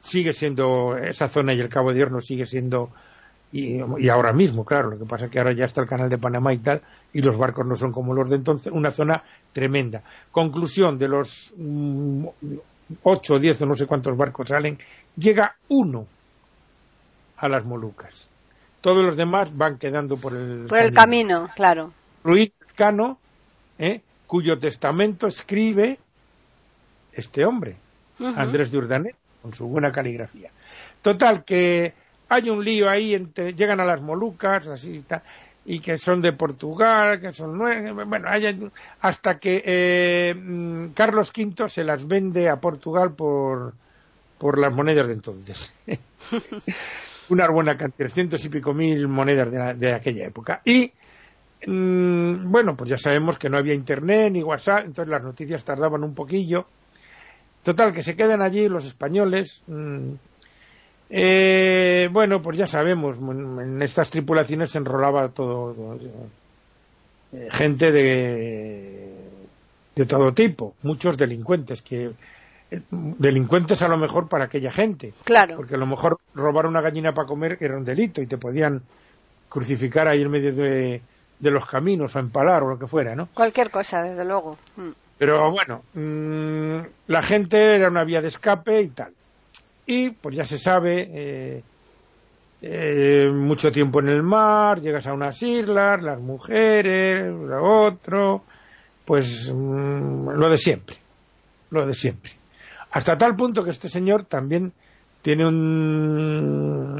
sigue 0.00 0.32
siendo 0.32 0.96
esa 0.96 1.28
zona 1.28 1.54
y 1.54 1.60
el 1.60 1.68
Cabo 1.68 1.92
de 1.92 2.02
Hornos 2.02 2.26
sigue 2.26 2.46
siendo 2.46 2.90
y, 3.52 4.08
ahora 4.08 4.32
mismo, 4.32 4.64
claro, 4.64 4.90
lo 4.90 4.98
que 4.98 5.06
pasa 5.06 5.26
es 5.26 5.30
que 5.30 5.38
ahora 5.38 5.52
ya 5.52 5.64
está 5.64 5.80
el 5.80 5.86
canal 5.86 6.10
de 6.10 6.18
Panamá 6.18 6.52
y 6.52 6.58
tal, 6.58 6.82
y 7.12 7.22
los 7.22 7.38
barcos 7.38 7.66
no 7.66 7.74
son 7.74 7.92
como 7.92 8.12
los 8.12 8.28
de 8.28 8.36
entonces, 8.36 8.72
una 8.72 8.90
zona 8.90 9.22
tremenda. 9.52 10.02
Conclusión, 10.30 10.98
de 10.98 11.08
los 11.08 11.54
mm, 11.56 12.26
ocho 13.04 13.34
o 13.34 13.38
diez 13.38 13.62
o 13.62 13.66
no 13.66 13.74
sé 13.74 13.86
cuántos 13.86 14.16
barcos 14.16 14.48
salen, 14.48 14.78
llega 15.16 15.56
uno 15.68 16.06
a 17.38 17.48
las 17.48 17.64
Molucas. 17.64 18.28
Todos 18.86 19.04
los 19.04 19.16
demás 19.16 19.50
van 19.56 19.78
quedando 19.78 20.16
por 20.16 20.32
el, 20.32 20.66
por 20.68 20.78
el 20.78 20.92
camino. 20.92 21.50
claro. 21.56 21.92
Ruiz 22.22 22.52
Cano, 22.76 23.18
¿eh? 23.80 24.00
cuyo 24.28 24.60
testamento 24.60 25.26
escribe 25.26 25.98
este 27.12 27.44
hombre, 27.44 27.74
Andrés 28.20 28.70
de 28.70 28.78
Urdanet, 28.78 29.16
con 29.42 29.52
su 29.52 29.66
buena 29.66 29.90
caligrafía. 29.90 30.52
Total, 31.02 31.44
que 31.44 31.94
hay 32.28 32.48
un 32.48 32.64
lío 32.64 32.88
ahí, 32.88 33.12
entre, 33.16 33.54
llegan 33.54 33.80
a 33.80 33.84
las 33.84 34.00
Molucas, 34.00 34.68
así 34.68 35.04
y 35.64 35.80
que 35.80 35.98
son 35.98 36.22
de 36.22 36.32
Portugal, 36.32 37.20
que 37.20 37.32
son 37.32 37.58
nueve, 37.58 37.90
bueno, 37.90 38.28
hasta 39.00 39.40
que 39.40 39.64
eh, 39.66 40.32
mm, 40.32 40.90
Carlos 40.90 41.32
V 41.36 41.68
se 41.68 41.82
las 41.82 42.06
vende 42.06 42.48
a 42.48 42.60
Portugal 42.60 43.14
por, 43.14 43.74
por 44.38 44.60
las 44.60 44.72
monedas 44.72 45.08
de 45.08 45.14
entonces. 45.14 45.72
Una 47.28 47.48
buena 47.50 47.76
cantidad, 47.76 48.08
cientos 48.08 48.44
y 48.44 48.48
pico 48.48 48.72
mil 48.72 49.08
monedas 49.08 49.78
de, 49.78 49.92
aquella 49.92 50.26
época. 50.26 50.60
Y, 50.64 50.92
mm, 51.66 52.50
bueno, 52.50 52.76
pues 52.76 52.90
ya 52.90 52.98
sabemos 52.98 53.38
que 53.38 53.48
no 53.48 53.58
había 53.58 53.74
internet 53.74 54.32
ni 54.32 54.42
WhatsApp, 54.42 54.84
entonces 54.86 55.10
las 55.10 55.24
noticias 55.24 55.64
tardaban 55.64 56.04
un 56.04 56.14
poquillo 56.14 56.66
Total, 57.66 57.92
que 57.92 58.04
se 58.04 58.14
quedan 58.14 58.42
allí 58.42 58.68
los 58.68 58.86
españoles. 58.86 59.64
Mm, 59.66 60.12
eh, 61.10 62.08
bueno, 62.12 62.40
pues 62.40 62.56
ya 62.56 62.68
sabemos, 62.68 63.18
en 63.18 63.82
estas 63.82 64.08
tripulaciones 64.08 64.70
se 64.70 64.78
enrolaba 64.78 65.30
todo, 65.30 65.98
eh, 67.32 67.48
gente 67.50 67.90
de, 67.90 69.14
de 69.96 70.06
todo 70.06 70.32
tipo, 70.32 70.76
muchos 70.82 71.16
delincuentes, 71.18 71.82
que 71.82 72.12
eh, 72.70 72.80
delincuentes 72.90 73.82
a 73.82 73.88
lo 73.88 73.98
mejor 73.98 74.28
para 74.28 74.44
aquella 74.44 74.70
gente. 74.70 75.12
Claro. 75.24 75.56
Porque 75.56 75.74
a 75.74 75.78
lo 75.78 75.86
mejor 75.86 76.20
robar 76.36 76.66
una 76.66 76.80
gallina 76.80 77.12
para 77.12 77.26
comer 77.26 77.56
era 77.60 77.76
un 77.76 77.84
delito 77.84 78.20
y 78.20 78.26
te 78.26 78.38
podían 78.38 78.82
crucificar 79.48 80.06
ahí 80.06 80.22
en 80.22 80.30
medio 80.30 80.54
de, 80.54 81.00
de 81.38 81.50
los 81.50 81.66
caminos 81.66 82.14
o 82.14 82.18
empalar 82.18 82.62
o 82.62 82.70
lo 82.70 82.78
que 82.78 82.86
fuera, 82.86 83.16
¿no? 83.16 83.28
Cualquier 83.34 83.70
cosa, 83.70 84.02
desde 84.02 84.24
luego. 84.24 84.56
Mm. 84.76 84.90
Pero 85.18 85.50
bueno, 85.50 85.82
mm, 85.94 86.86
la 87.06 87.22
gente 87.22 87.74
era 87.74 87.88
una 87.88 88.04
vía 88.04 88.20
de 88.20 88.28
escape 88.28 88.82
y 88.82 88.88
tal. 88.90 89.12
Y 89.86 90.10
pues 90.10 90.36
ya 90.36 90.44
se 90.44 90.58
sabe, 90.58 91.08
eh, 91.10 91.62
eh, 92.60 93.28
mucho 93.32 93.70
tiempo 93.70 94.00
en 94.00 94.08
el 94.08 94.22
mar, 94.22 94.80
llegas 94.80 95.06
a 95.06 95.14
unas 95.14 95.40
islas, 95.42 96.02
las 96.02 96.20
mujeres, 96.20 97.32
lo 97.32 97.62
otro, 97.62 98.42
pues 99.04 99.50
mm, 99.54 100.30
lo 100.30 100.50
de 100.50 100.58
siempre, 100.58 100.96
lo 101.70 101.86
de 101.86 101.94
siempre. 101.94 102.32
Hasta 102.90 103.16
tal 103.16 103.36
punto 103.36 103.64
que 103.64 103.70
este 103.70 103.88
señor 103.88 104.24
también 104.24 104.72
tiene 105.26 105.44
un, 105.44 106.94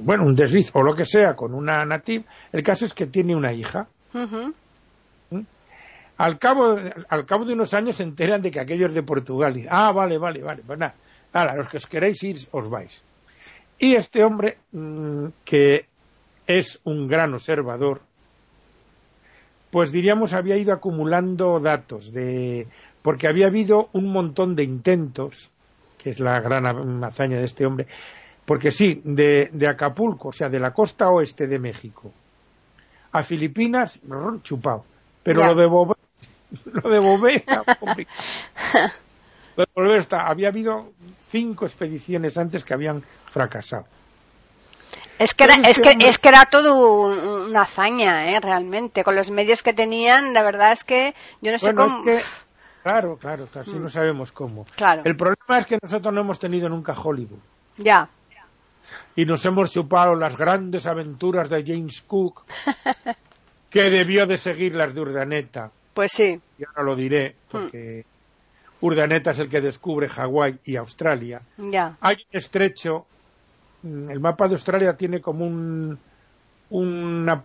bueno, 0.00 0.24
un 0.24 0.34
desliz 0.34 0.70
o 0.72 0.82
lo 0.82 0.94
que 0.96 1.04
sea 1.04 1.36
con 1.36 1.52
una 1.52 1.84
nativa. 1.84 2.24
El 2.50 2.62
caso 2.62 2.86
es 2.86 2.94
que 2.94 3.08
tiene 3.08 3.36
una 3.36 3.52
hija. 3.52 3.86
Al 6.16 6.38
cabo, 6.38 6.78
al 7.10 7.26
cabo 7.26 7.44
de 7.44 7.52
unos 7.52 7.74
años 7.74 7.96
se 7.96 8.04
enteran 8.04 8.40
de 8.40 8.50
que 8.50 8.58
aquello 8.58 8.86
es 8.86 8.94
de 8.94 9.02
Portugal. 9.02 9.54
Y, 9.58 9.66
ah, 9.68 9.92
vale, 9.92 10.16
vale, 10.16 10.42
vale. 10.42 10.62
Pues 10.66 10.78
nada, 10.78 10.94
a 11.30 11.56
los 11.56 11.68
que 11.68 11.76
os 11.76 11.86
queréis 11.86 12.22
ir, 12.22 12.38
os 12.52 12.70
vais. 12.70 13.02
Y 13.78 13.96
este 13.96 14.24
hombre, 14.24 14.56
mm, 14.72 15.26
que 15.44 15.84
es 16.46 16.80
un 16.84 17.06
gran 17.06 17.34
observador, 17.34 18.00
pues 19.70 19.92
diríamos 19.92 20.32
había 20.32 20.56
ido 20.56 20.72
acumulando 20.72 21.60
datos 21.60 22.14
de 22.14 22.66
porque 23.02 23.28
había 23.28 23.48
habido 23.48 23.90
un 23.92 24.10
montón 24.10 24.56
de 24.56 24.64
intentos, 24.64 25.50
que 25.98 26.10
es 26.10 26.20
la 26.20 26.40
gran 26.40 27.04
hazaña 27.04 27.36
de 27.36 27.44
este 27.44 27.66
hombre, 27.66 27.86
porque 28.46 28.70
sí, 28.70 29.02
de, 29.04 29.50
de 29.52 29.68
Acapulco, 29.68 30.28
o 30.28 30.32
sea, 30.32 30.48
de 30.48 30.60
la 30.60 30.72
costa 30.72 31.10
oeste 31.10 31.46
de 31.46 31.58
México, 31.58 32.10
a 33.12 33.22
Filipinas, 33.22 33.98
chupado. 34.42 34.84
Pero 35.22 35.44
lo 35.44 35.54
de 35.54 35.64
lo 36.72 36.90
de 36.90 36.98
Bové 36.98 37.44
lo 39.74 39.92
de 39.92 39.98
está, 39.98 40.26
había 40.26 40.48
habido 40.48 40.92
cinco 41.30 41.66
expediciones 41.66 42.38
antes 42.38 42.64
que 42.64 42.74
habían 42.74 43.02
fracasado. 43.26 43.86
Es 45.18 45.34
que, 45.34 45.44
era, 45.44 45.54
es, 45.68 45.80
que, 45.80 45.96
es 45.98 46.18
que 46.18 46.28
era 46.28 46.46
todo 46.46 47.44
una 47.46 47.62
hazaña, 47.62 48.30
¿eh? 48.30 48.40
realmente. 48.40 49.02
Con 49.02 49.16
los 49.16 49.30
medios 49.30 49.64
que 49.64 49.74
tenían, 49.74 50.32
la 50.32 50.44
verdad 50.44 50.72
es 50.72 50.84
que 50.84 51.14
yo 51.40 51.50
no 51.50 51.58
sé 51.58 51.74
cómo. 51.74 52.04
Claro, 52.88 53.16
claro, 53.16 53.48
casi 53.52 53.72
no 53.72 53.86
mm. 53.86 53.88
sabemos 53.88 54.32
cómo. 54.32 54.64
Claro. 54.76 55.02
El 55.04 55.16
problema 55.16 55.58
es 55.58 55.66
que 55.66 55.78
nosotros 55.80 56.12
no 56.14 56.22
hemos 56.22 56.38
tenido 56.38 56.68
nunca 56.68 56.92
Hollywood. 56.92 57.40
Ya. 57.76 58.08
Y 59.14 59.24
nos 59.26 59.44
hemos 59.44 59.70
chupado 59.70 60.14
las 60.14 60.36
grandes 60.36 60.86
aventuras 60.86 61.50
de 61.50 61.64
James 61.66 62.02
Cook, 62.02 62.44
que 63.70 63.90
debió 63.90 64.26
de 64.26 64.36
seguir 64.36 64.74
las 64.74 64.94
de 64.94 65.00
Urdaneta. 65.00 65.70
Pues 65.92 66.12
sí. 66.12 66.40
Y 66.58 66.64
ahora 66.64 66.82
lo 66.82 66.96
diré, 66.96 67.36
porque 67.50 68.04
Urdaneta 68.80 69.32
es 69.32 69.38
el 69.40 69.48
que 69.48 69.60
descubre 69.60 70.08
Hawái 70.08 70.60
y 70.64 70.76
Australia. 70.76 71.42
Ya. 71.58 71.96
Hay 72.00 72.16
un 72.16 72.36
estrecho, 72.36 73.06
mm, 73.82 74.10
el 74.10 74.20
mapa 74.20 74.48
de 74.48 74.54
Australia 74.54 74.96
tiene 74.96 75.20
como 75.20 75.44
un, 75.44 75.98
una 76.70 77.42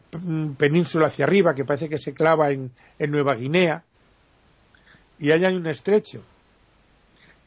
península 0.57 1.07
hacia 1.07 1.25
arriba 1.25 1.53
que 1.53 1.65
parece 1.65 1.89
que 1.89 1.97
se 1.97 2.13
clava 2.13 2.51
en, 2.51 2.71
Nueva 2.99 3.35
Guinea, 3.35 3.83
y 5.23 5.31
ahí 5.31 5.45
hay 5.45 5.55
un 5.55 5.67
estrecho 5.67 6.21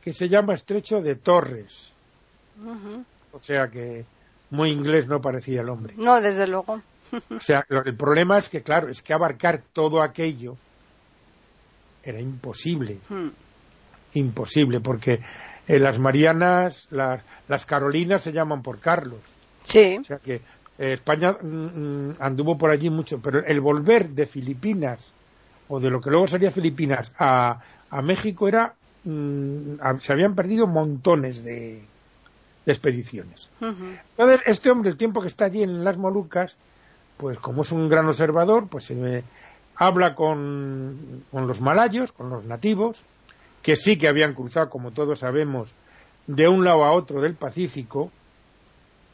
que 0.02 0.14
se 0.14 0.30
llama 0.30 0.54
Estrecho 0.54 1.02
de 1.02 1.16
Torres. 1.16 1.94
O 3.32 3.38
sea 3.38 3.68
que 3.68 4.02
muy 4.48 4.70
inglés 4.70 5.06
no 5.08 5.20
parecía 5.20 5.60
el 5.60 5.68
hombre. 5.68 5.92
No, 5.98 6.18
desde 6.22 6.46
luego. 6.46 6.80
o 7.12 7.40
sea, 7.40 7.66
el 7.68 7.94
problema 7.94 8.38
es 8.38 8.48
que, 8.48 8.62
claro, 8.62 8.88
es 8.88 9.02
que 9.02 9.12
abarcar 9.12 9.62
todo 9.74 10.02
aquello 10.02 10.56
era 12.02 12.18
imposible. 12.18 12.96
Hmm. 13.10 13.28
Imposible, 14.14 14.80
porque 14.80 15.20
eh, 15.68 15.78
las 15.78 15.98
Marianas, 15.98 16.88
las, 16.90 17.66
Carolinas 17.66 18.22
se 18.22 18.32
llaman 18.32 18.62
por 18.62 18.80
Carlos. 18.80 19.20
Sí. 19.64 19.98
O 20.00 20.04
sea 20.04 20.16
que 20.16 20.36
eh, 20.78 20.94
España 20.94 21.36
mm, 21.42 21.46
mm, 21.46 22.16
anduvo 22.20 22.56
por 22.56 22.70
allí 22.70 22.88
mucho, 22.88 23.20
pero 23.20 23.44
el 23.44 23.60
volver 23.60 24.08
de 24.08 24.24
Filipinas, 24.24 25.12
o 25.68 25.80
de 25.80 25.90
lo 25.90 26.00
que 26.00 26.10
luego 26.10 26.26
sería 26.26 26.50
Filipinas, 26.50 27.12
a, 27.18 27.60
México 28.02 28.48
era. 28.48 28.74
Mm, 29.04 29.76
se 30.00 30.12
habían 30.12 30.34
perdido 30.34 30.66
montones 30.66 31.42
de, 31.44 31.82
expediciones. 32.66 33.48
Entonces, 33.60 34.40
este 34.46 34.70
hombre, 34.70 34.90
el 34.90 34.96
tiempo 34.96 35.22
que 35.22 35.28
está 35.28 35.46
allí 35.46 35.62
en 35.62 35.84
las 35.84 35.96
Molucas, 35.96 36.56
pues 37.16 37.38
como 37.38 37.62
es 37.62 37.72
un 37.72 37.88
gran 37.88 38.06
observador, 38.06 38.66
pues 38.68 38.84
se, 38.84 39.22
habla 39.76 40.14
con, 40.14 41.24
los 41.32 41.60
malayos, 41.60 42.12
con 42.12 42.30
los 42.30 42.44
nativos, 42.44 43.02
que 43.62 43.76
sí 43.76 43.96
que 43.96 44.08
habían 44.08 44.34
cruzado, 44.34 44.70
como 44.70 44.90
todos 44.90 45.20
sabemos, 45.20 45.74
de 46.26 46.48
un 46.48 46.64
lado 46.64 46.84
a 46.84 46.92
otro 46.92 47.20
del 47.20 47.34
Pacífico, 47.34 48.10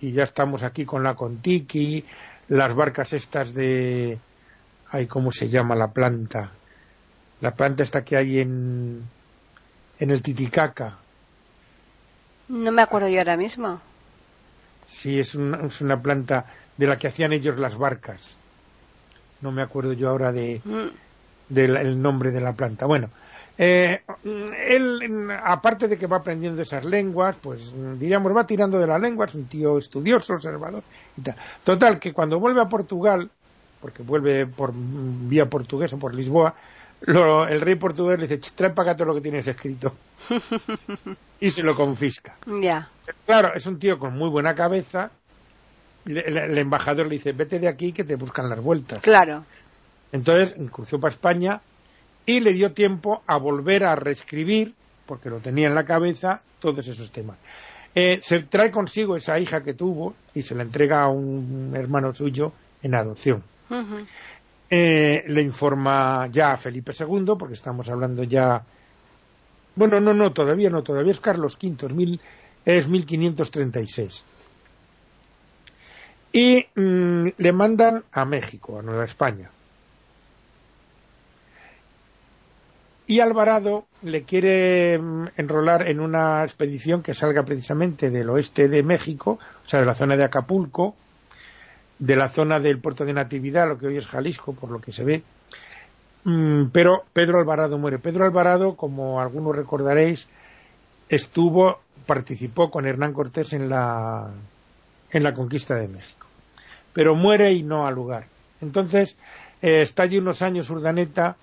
y 0.00 0.12
ya 0.12 0.24
estamos 0.24 0.62
aquí 0.62 0.84
con 0.84 1.02
la 1.02 1.14
Contiki, 1.14 2.04
las 2.48 2.74
barcas 2.74 3.12
estas 3.12 3.54
de... 3.54 4.18
ay, 4.92 5.06
¿cómo 5.06 5.32
se 5.32 5.48
llama 5.48 5.74
la 5.74 5.88
planta? 5.88 6.52
la 7.42 7.50
planta 7.50 7.82
esta 7.82 8.04
que 8.04 8.16
hay 8.16 8.38
en, 8.38 9.02
en 9.98 10.10
el 10.10 10.22
Titicaca. 10.22 10.96
No 12.48 12.70
me 12.70 12.82
acuerdo 12.82 13.08
yo 13.08 13.18
ahora 13.18 13.36
mismo. 13.36 13.80
Sí, 14.88 15.18
es 15.18 15.34
una, 15.34 15.66
es 15.66 15.80
una 15.80 16.00
planta 16.00 16.46
de 16.76 16.86
la 16.86 16.96
que 16.96 17.08
hacían 17.08 17.32
ellos 17.32 17.58
las 17.58 17.76
barcas. 17.76 18.36
No 19.40 19.50
me 19.50 19.60
acuerdo 19.60 19.92
yo 19.92 20.08
ahora 20.08 20.30
de, 20.30 20.60
Mm, 20.64 20.88
del 21.48 22.00
nombre 22.00 22.30
de 22.30 22.40
la 22.40 22.52
planta. 22.52 22.86
Bueno, 22.86 23.10
eh, 23.58 24.02
él, 24.68 25.28
aparte 25.44 25.88
de 25.88 25.98
que 25.98 26.06
va 26.06 26.18
aprendiendo 26.18 26.62
esas 26.62 26.84
lenguas, 26.84 27.36
pues 27.42 27.74
diríamos, 27.98 28.34
va 28.34 28.46
tirando 28.46 28.78
de 28.78 28.86
la 28.86 29.00
lengua, 29.00 29.26
es 29.26 29.34
un 29.34 29.46
tío 29.46 29.78
estudioso, 29.78 30.34
observador 30.34 30.84
y 31.16 31.22
tal. 31.22 31.36
Total, 31.64 31.98
que 31.98 32.12
cuando 32.12 32.38
vuelve 32.38 32.60
a 32.60 32.68
Portugal, 32.68 33.28
porque 33.82 34.02
vuelve 34.02 34.46
por 34.46 34.72
vía 34.74 35.46
portuguesa, 35.46 35.96
por 35.98 36.14
Lisboa, 36.14 36.54
lo- 37.02 37.46
el 37.48 37.60
rey 37.60 37.74
portugués 37.74 38.18
le 38.20 38.28
dice, 38.28 38.40
"Ch, 38.40 38.52
trae 38.54 38.70
para 38.70 38.92
acá 38.92 38.96
todo 38.98 39.08
lo 39.08 39.14
que 39.16 39.20
tienes 39.20 39.46
escrito. 39.48 39.92
y 41.40 41.50
se 41.50 41.62
lo 41.64 41.74
confisca. 41.74 42.36
Ya. 42.62 42.88
Claro, 43.26 43.52
es 43.54 43.66
un 43.66 43.78
tío 43.78 43.98
con 43.98 44.16
muy 44.16 44.30
buena 44.30 44.54
cabeza. 44.54 45.10
Le- 46.04 46.30
le- 46.30 46.44
el 46.46 46.58
embajador 46.58 47.06
le 47.06 47.14
dice, 47.16 47.32
vete 47.32 47.58
de 47.58 47.68
aquí 47.68 47.92
que 47.92 48.04
te 48.04 48.14
buscan 48.16 48.48
las 48.48 48.60
vueltas. 48.60 49.00
Claro. 49.00 49.44
Entonces 50.12 50.54
cruzó 50.70 51.00
para 51.00 51.12
España 51.12 51.60
y 52.24 52.40
le 52.40 52.52
dio 52.52 52.72
tiempo 52.72 53.22
a 53.26 53.36
volver 53.36 53.84
a 53.84 53.96
reescribir, 53.96 54.74
porque 55.06 55.28
lo 55.30 55.38
tenía 55.40 55.66
en 55.68 55.74
la 55.74 55.84
cabeza, 55.84 56.40
todos 56.60 56.86
esos 56.86 57.10
temas. 57.10 57.36
Eh, 57.94 58.20
se 58.22 58.40
trae 58.44 58.70
consigo 58.70 59.16
esa 59.16 59.38
hija 59.38 59.62
que 59.62 59.74
tuvo 59.74 60.14
y 60.34 60.42
se 60.42 60.54
la 60.54 60.62
entrega 60.62 61.02
a 61.02 61.08
un 61.08 61.72
hermano 61.74 62.12
suyo 62.12 62.52
en 62.82 62.94
adopción. 62.94 63.42
Eh, 64.70 65.24
le 65.26 65.42
informa 65.42 66.28
ya 66.30 66.52
a 66.52 66.56
Felipe 66.56 66.92
II, 66.98 67.34
porque 67.38 67.54
estamos 67.54 67.88
hablando 67.88 68.22
ya. 68.24 68.62
Bueno, 69.74 70.00
no, 70.00 70.14
no, 70.14 70.32
todavía 70.32 70.70
no, 70.70 70.82
todavía 70.82 71.12
es 71.12 71.20
Carlos 71.20 71.58
V, 71.62 71.86
es, 71.86 71.92
mil, 71.92 72.20
es 72.64 72.88
1536. 72.88 74.24
Y 76.32 76.66
mm, 76.74 77.28
le 77.36 77.52
mandan 77.52 78.04
a 78.12 78.24
México, 78.24 78.78
a 78.78 78.82
Nueva 78.82 79.04
España. 79.04 79.50
Y 83.06 83.20
Alvarado 83.20 83.84
le 84.00 84.22
quiere 84.22 84.98
mm, 84.98 85.28
enrolar 85.36 85.86
en 85.86 86.00
una 86.00 86.44
expedición 86.44 87.02
que 87.02 87.12
salga 87.12 87.42
precisamente 87.44 88.10
del 88.10 88.30
oeste 88.30 88.68
de 88.68 88.82
México, 88.82 89.32
o 89.32 89.68
sea, 89.68 89.80
de 89.80 89.86
la 89.86 89.94
zona 89.94 90.16
de 90.16 90.24
Acapulco, 90.24 90.94
de 91.98 92.16
la 92.16 92.28
zona 92.28 92.58
del 92.60 92.78
puerto 92.78 93.04
de 93.04 93.12
Natividad, 93.12 93.68
lo 93.68 93.78
que 93.78 93.86
hoy 93.86 93.96
es 93.96 94.06
Jalisco, 94.06 94.52
por 94.52 94.70
lo 94.70 94.80
que 94.80 94.92
se 94.92 95.04
ve. 95.04 95.22
Mm, 96.24 96.66
Pero 96.72 97.04
Pedro 97.12 97.38
Alvarado 97.38 97.78
muere. 97.78 97.98
Pedro 97.98 98.24
Alvarado, 98.24 98.76
como 98.76 99.20
algunos 99.20 99.56
recordaréis, 99.56 100.28
estuvo, 101.08 101.80
participó 102.06 102.70
con 102.70 102.86
Hernán 102.86 103.12
Cortés 103.12 103.52
en 103.52 103.68
la, 103.68 104.30
en 105.10 105.22
la 105.22 105.32
conquista 105.34 105.74
de 105.74 105.88
México. 105.88 106.26
Pero 106.92 107.14
muere 107.14 107.52
y 107.52 107.62
no 107.62 107.86
ha 107.86 107.90
lugar. 107.90 108.26
Entonces, 108.60 109.16
eh, 109.60 109.82
está 109.82 110.04
allí 110.04 110.18
unos 110.18 110.42
años 110.42 110.70
Urdaneta 110.70 111.36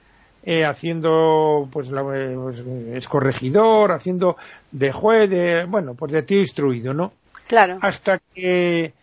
eh, 0.43 0.65
haciendo, 0.65 1.67
pues, 1.71 1.91
la, 1.91 2.01
eh, 2.15 2.35
pues, 2.35 2.59
es 2.59 3.07
corregidor, 3.07 3.91
haciendo 3.91 4.37
de 4.71 4.91
juez, 4.91 5.29
de, 5.29 5.65
bueno, 5.65 5.95
pues 5.95 6.11
de 6.11 6.23
tío 6.23 6.39
instruido, 6.39 6.93
¿no? 6.93 7.13
Claro. 7.47 7.79
hasta 7.81 8.19
que 8.35 8.93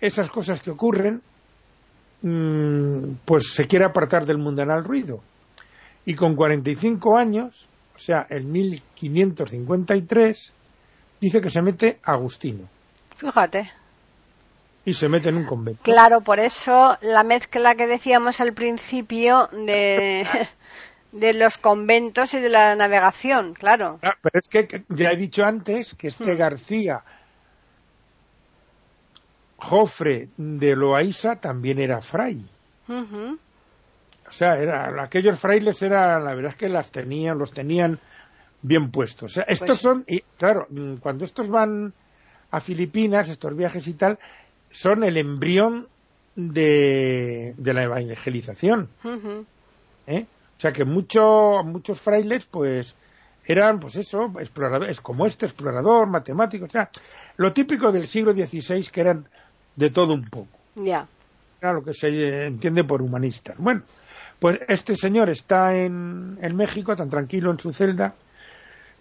esas 0.00 0.30
cosas 0.30 0.60
que 0.60 0.70
ocurren, 0.70 1.22
mm, 2.22 3.14
pues 3.24 3.52
se 3.54 3.66
quiere 3.66 3.84
apartar 3.84 4.26
del 4.26 4.38
mundanal 4.38 4.84
ruido. 4.84 5.20
Y 6.04 6.14
con 6.14 6.34
45 6.34 7.16
años, 7.16 7.68
o 7.94 7.98
sea, 7.98 8.26
en 8.30 8.50
1553, 8.50 10.52
dice 11.20 11.40
que 11.40 11.50
se 11.50 11.62
mete 11.62 11.98
Agustino 12.02 12.66
Fíjate. 13.16 13.70
y 14.86 14.94
se 14.94 15.08
mete 15.08 15.28
en 15.28 15.36
un 15.36 15.44
convento. 15.44 15.82
Claro, 15.82 16.22
por 16.22 16.40
eso 16.40 16.96
la 17.02 17.22
mezcla 17.24 17.74
que 17.74 17.86
decíamos 17.86 18.40
al 18.40 18.54
principio 18.54 19.48
de, 19.52 20.26
de 21.12 21.34
los 21.34 21.58
conventos 21.58 22.32
y 22.32 22.40
de 22.40 22.48
la 22.48 22.74
navegación, 22.74 23.52
claro. 23.52 23.98
Ah, 24.02 24.14
pero 24.22 24.38
es 24.38 24.48
que 24.48 24.66
que 24.66 24.84
ya 24.88 25.10
he 25.10 25.16
dicho 25.16 25.44
antes 25.44 25.94
que 25.94 26.08
este 26.08 26.34
Hmm. 26.34 26.38
García 26.38 27.02
Jofre 29.60 30.28
de 30.36 30.74
Loaiza 30.76 31.36
también 31.36 31.78
era 31.78 32.00
fray. 32.00 32.44
O 32.88 34.32
sea, 34.32 34.54
era, 34.54 35.02
aquellos 35.02 35.38
frailes 35.38 35.82
era, 35.82 36.18
la 36.20 36.34
verdad 36.34 36.52
es 36.52 36.56
que 36.56 36.68
las 36.68 36.90
tenían, 36.90 37.38
los 37.38 37.52
tenían 37.52 37.98
bien 38.62 38.90
puestos. 38.90 39.32
O 39.32 39.34
sea, 39.34 39.44
estos 39.44 39.68
Pues- 39.68 39.80
son, 39.80 40.04
y 40.06 40.20
claro, 40.38 40.66
mm, 40.70 40.94
cuando 40.96 41.24
estos 41.24 41.48
van 41.48 41.92
a 42.50 42.60
Filipinas, 42.60 43.28
estos 43.28 43.56
viajes 43.56 43.86
y 43.86 43.94
tal, 43.94 44.18
son 44.70 45.04
el 45.04 45.16
embrión 45.16 45.88
de, 46.36 47.54
de 47.56 47.74
la 47.74 47.82
evangelización. 47.84 48.88
¿eh? 50.06 50.26
O 50.56 50.60
sea 50.60 50.72
que 50.72 50.84
mucho, 50.84 51.62
muchos 51.64 52.00
frailes, 52.00 52.44
pues, 52.46 52.94
eran, 53.46 53.80
pues 53.80 53.96
eso, 53.96 54.32
exploradores, 54.38 55.00
como 55.00 55.26
este, 55.26 55.46
explorador, 55.46 56.06
matemático, 56.06 56.66
o 56.66 56.70
sea, 56.70 56.90
lo 57.36 57.52
típico 57.52 57.90
del 57.90 58.06
siglo 58.06 58.32
XVI 58.32 58.86
que 58.92 59.00
eran 59.00 59.26
de 59.80 59.90
todo 59.90 60.14
un 60.14 60.24
poco 60.28 60.58
Ya. 60.76 61.06
era 61.60 61.72
lo 61.72 61.82
que 61.82 61.92
se 61.94 62.46
entiende 62.46 62.84
por 62.84 63.02
humanistas. 63.02 63.56
Bueno, 63.58 63.82
pues 64.38 64.60
este 64.68 64.94
señor 64.94 65.28
está 65.30 65.74
en, 65.74 66.38
en 66.40 66.54
México, 66.56 66.94
tan 66.94 67.10
tranquilo 67.10 67.50
en 67.50 67.58
su 67.58 67.72
celda, 67.72 68.14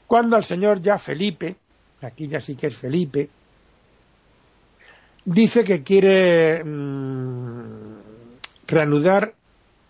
cuando 0.07 0.35
al 0.35 0.43
señor 0.43 0.81
ya 0.81 0.97
Felipe, 0.97 1.55
aquí 2.01 2.27
ya 2.27 2.39
sí 2.41 2.55
que 2.55 2.67
es 2.67 2.75
Felipe, 2.77 3.29
dice 5.25 5.63
que 5.63 5.83
quiere 5.83 6.63
mm, 6.63 7.99
reanudar 8.67 9.33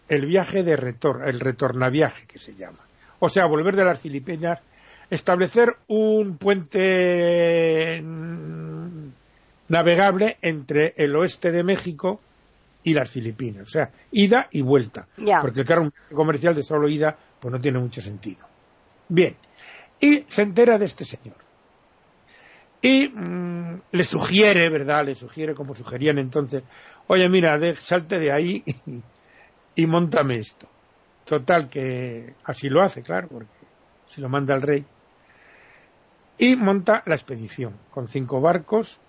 el 0.07 0.25
viaje 0.25 0.63
de 0.63 0.75
retorno, 0.75 1.25
el 1.25 1.39
retornaviaje 1.39 2.25
que 2.27 2.39
se 2.39 2.55
llama. 2.55 2.79
O 3.19 3.29
sea, 3.29 3.45
volver 3.45 3.75
de 3.75 3.85
las 3.85 3.99
Filipinas, 3.99 4.59
establecer 5.09 5.75
un 5.87 6.37
puente 6.37 8.01
mm, 8.03 8.78
navegable 9.69 10.37
entre 10.41 10.93
el 10.97 11.15
oeste 11.15 11.51
de 11.51 11.63
México 11.63 12.19
y 12.83 12.93
las 12.93 13.09
Filipinas. 13.09 13.67
O 13.67 13.69
sea, 13.69 13.91
ida 14.11 14.47
y 14.51 14.61
vuelta. 14.61 15.07
Porque 15.41 15.63
claro, 15.63 15.83
un 15.83 15.91
comercial 16.15 16.55
de 16.55 16.63
solo 16.63 16.89
ida, 16.89 17.15
pues 17.39 17.51
no 17.51 17.59
tiene 17.59 17.79
mucho 17.79 18.01
sentido. 18.01 18.45
Bien. 19.07 19.35
Y 19.99 20.25
se 20.27 20.41
entera 20.43 20.77
de 20.77 20.85
este 20.85 21.05
señor. 21.05 21.35
Y 22.81 23.09
mm, 23.09 23.81
le 23.91 24.03
sugiere, 24.03 24.69
¿verdad? 24.69 25.05
Le 25.05 25.15
sugiere, 25.15 25.53
como 25.53 25.75
sugerían 25.75 26.17
entonces, 26.17 26.63
oye, 27.07 27.27
mira, 27.27 27.57
de- 27.57 27.75
salte 27.75 28.19
de 28.19 28.31
ahí 28.31 28.63
y, 28.85 29.01
y 29.75 29.85
montame 29.85 30.37
esto. 30.39 30.67
Total, 31.25 31.69
que 31.69 32.33
así 32.45 32.69
lo 32.69 32.81
hace, 32.81 33.03
claro, 33.03 33.27
porque 33.27 33.47
si 34.07 34.21
lo 34.21 34.29
manda 34.29 34.55
el 34.55 34.61
rey. 34.61 34.85
Y 36.37 36.55
monta 36.55 37.03
la 37.05 37.15
expedición 37.15 37.73
con 37.91 38.07
cinco 38.07 38.39
barcos 38.39 38.99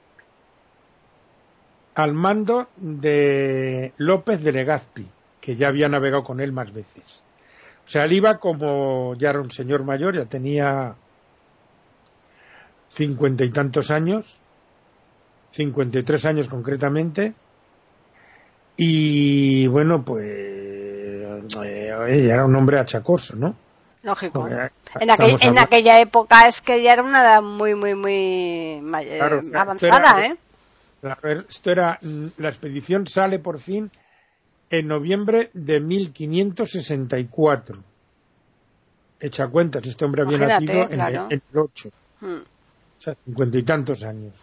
al 1.94 2.14
mando 2.14 2.68
de 2.76 3.92
López 3.96 4.42
de 4.42 4.52
Legazpi, 4.52 5.06
que 5.40 5.56
ya 5.56 5.68
había 5.68 5.88
navegado 5.88 6.24
con 6.24 6.40
él 6.40 6.52
más 6.52 6.72
veces. 6.72 7.22
O 7.86 7.88
sea, 7.90 8.04
él 8.04 8.12
iba 8.12 8.38
como 8.38 9.14
ya 9.16 9.30
era 9.30 9.40
un 9.40 9.50
señor 9.50 9.84
mayor, 9.84 10.14
ya 10.16 10.24
tenía 10.24 10.94
cincuenta 12.88 13.44
y 13.44 13.50
tantos 13.50 13.90
años, 13.90 14.38
cincuenta 15.52 15.98
y 15.98 16.02
tres 16.02 16.24
años 16.26 16.48
concretamente, 16.48 17.34
y 18.76 19.66
bueno, 19.66 20.02
pues 20.02 20.24
eh, 20.24 21.92
era 22.30 22.44
un 22.44 22.56
hombre 22.56 22.78
achacoso, 22.78 23.36
¿no? 23.36 23.54
Lógico. 24.02 24.40
Porque 24.42 24.70
En, 25.00 25.10
aquel- 25.10 25.36
en 25.42 25.58
aquella 25.58 26.00
época 26.00 26.48
es 26.48 26.60
que 26.62 26.82
ya 26.82 26.94
era 26.94 27.02
una 27.02 27.20
edad 27.22 27.42
muy, 27.42 27.74
muy, 27.74 27.94
muy 27.94 28.12
eh, 28.14 28.80
Claro, 29.18 29.40
avanzada, 29.54 30.10
era- 30.18 30.26
¿eh? 30.26 30.36
Esto 31.48 31.70
era, 31.70 31.98
mm, 32.02 32.26
la 32.38 32.48
expedición 32.48 33.06
sale 33.06 33.38
por 33.38 33.58
fin 33.58 33.90
en 34.70 34.86
noviembre 34.86 35.50
de 35.54 35.80
1564. 35.80 37.76
Echa 39.18 39.48
cuentas, 39.48 39.86
este 39.86 40.04
hombre 40.04 40.22
había 40.22 40.36
Imagínate, 40.36 40.64
nacido 40.64 40.90
en, 40.92 41.00
el, 41.00 41.14
en 41.32 41.42
el 41.52 41.58
8, 41.58 41.88
Mm, 42.22 42.34
o 42.36 43.02
sea, 43.02 43.14
cincuenta 43.24 43.56
y 43.56 43.62
tantos 43.62 44.04
años. 44.04 44.38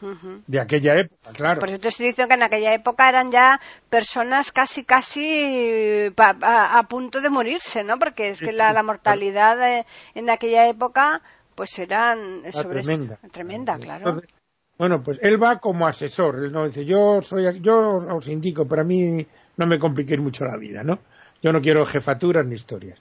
De 0.48 0.60
aquella 0.60 0.96
época, 0.96 1.32
claro. 1.32 1.60
Por 1.60 1.70
eso 1.70 1.80
te 1.80 1.90
estoy 1.90 2.08
diciendo 2.08 2.28
que 2.30 2.34
en 2.36 2.44
aquella 2.44 2.74
época 2.74 3.08
eran 3.08 3.32
ya 3.32 3.60
personas 3.88 4.52
casi, 4.52 4.84
casi 4.84 6.10
pa- 6.16 6.36
a, 6.42 6.80
a 6.80 6.84
punto 6.88 7.22
de 7.22 7.30
morirse, 7.30 7.84
¿no? 7.84 8.00
Porque 8.00 8.30
es 8.30 8.40
que 8.40 8.52
la, 8.52 8.82
mortalidad 8.82 9.62
eh, 9.80 9.86
en 10.16 10.30
aquella 10.32 10.68
época, 10.68 11.22
pues 11.54 11.78
eran 11.78 12.40
Era 12.44 12.52
sobre- 12.52 12.82
tremenda. 12.82 13.20
tremenda, 13.32 13.78
claro. 13.78 14.10
Entonces, 14.10 14.30
bueno, 14.78 15.02
pues 15.04 15.20
él 15.22 15.42
va 15.42 15.60
como 15.60 15.88
asesor. 15.88 16.44
Él 16.44 16.52
no 16.52 16.66
dice, 16.66 16.86
yo 16.86 17.22
soy, 17.22 17.60
yo 17.62 17.96
os- 17.96 18.28
indico, 18.28 18.68
pero 18.68 18.82
a 18.84 18.86
mí 18.86 19.26
no 19.58 19.66
me 19.68 19.80
compliquéis 19.80 20.20
mucho 20.20 20.46
la 20.46 20.58
vida, 20.58 20.84
¿no? 20.84 21.00
Yo 21.42 21.52
no 21.54 21.62
quiero 21.62 21.86
jefaturas 21.86 22.46
ni 22.46 22.56
historias. 22.56 23.00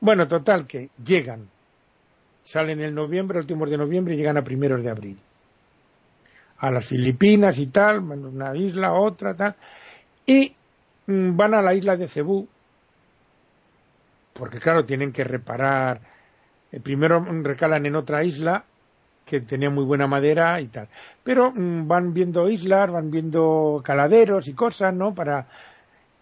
Bueno, 0.00 0.28
total, 0.28 0.66
que 0.66 0.90
llegan. 1.04 1.48
Salen 2.42 2.80
en 2.80 2.94
noviembre, 2.94 3.38
últimos 3.40 3.70
de 3.70 3.78
noviembre, 3.78 4.14
y 4.14 4.18
llegan 4.18 4.36
a 4.38 4.44
primeros 4.44 4.82
de 4.82 4.90
abril. 4.90 5.18
A 6.58 6.70
las 6.70 6.86
Filipinas 6.86 7.58
y 7.58 7.66
tal, 7.66 7.98
una 8.00 8.56
isla, 8.56 8.92
otra, 8.94 9.34
tal. 9.36 9.54
Y 10.26 10.56
mm, 11.06 11.36
van 11.36 11.54
a 11.54 11.62
la 11.62 11.74
isla 11.74 11.96
de 11.96 12.08
Cebú, 12.08 12.48
porque 14.32 14.58
claro, 14.60 14.84
tienen 14.84 15.12
que 15.12 15.24
reparar. 15.24 16.00
Eh, 16.70 16.80
primero 16.80 17.24
recalan 17.42 17.86
en 17.86 17.96
otra 17.96 18.24
isla 18.24 18.64
que 19.24 19.40
tenía 19.40 19.70
muy 19.70 19.84
buena 19.84 20.06
madera 20.06 20.60
y 20.60 20.68
tal. 20.68 20.88
Pero 21.22 21.52
mm, 21.52 21.86
van 21.86 22.12
viendo 22.12 22.48
islas, 22.48 22.90
van 22.90 23.10
viendo 23.10 23.80
caladeros 23.84 24.48
y 24.48 24.54
cosas, 24.54 24.94
¿no? 24.94 25.14
Para 25.14 25.46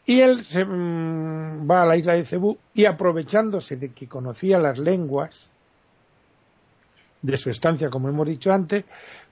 y 0.07 0.21
él 0.21 0.43
se, 0.43 0.65
mm, 0.65 1.71
va 1.71 1.83
a 1.83 1.87
la 1.87 1.97
isla 1.97 2.15
de 2.15 2.25
Cebú 2.25 2.59
y 2.75 2.85
aprovechándose 2.85 3.77
de 3.77 3.93
que 3.93 4.09
conocía 4.09 4.59
las 4.59 4.79
lenguas 4.79 5.51
de 7.23 7.37
su 7.37 7.51
estancia, 7.51 7.91
como 7.91 8.09
hemos 8.09 8.27
dicho 8.27 8.53
antes, 8.53 8.85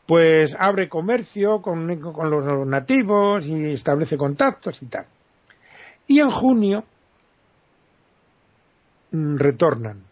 pues 0.07 0.57
abre 0.59 0.89
comercio 0.89 1.61
con, 1.63 2.01
con 2.01 2.31
los 2.31 2.67
nativos 2.67 3.47
y 3.47 3.73
establece 3.73 4.17
contactos 4.17 4.83
y 4.83 4.87
tal. 4.87 5.07
Y 6.07 6.21
en 6.21 6.31
junio 6.31 6.85
mm, 9.11 9.37
retornan 9.37 10.08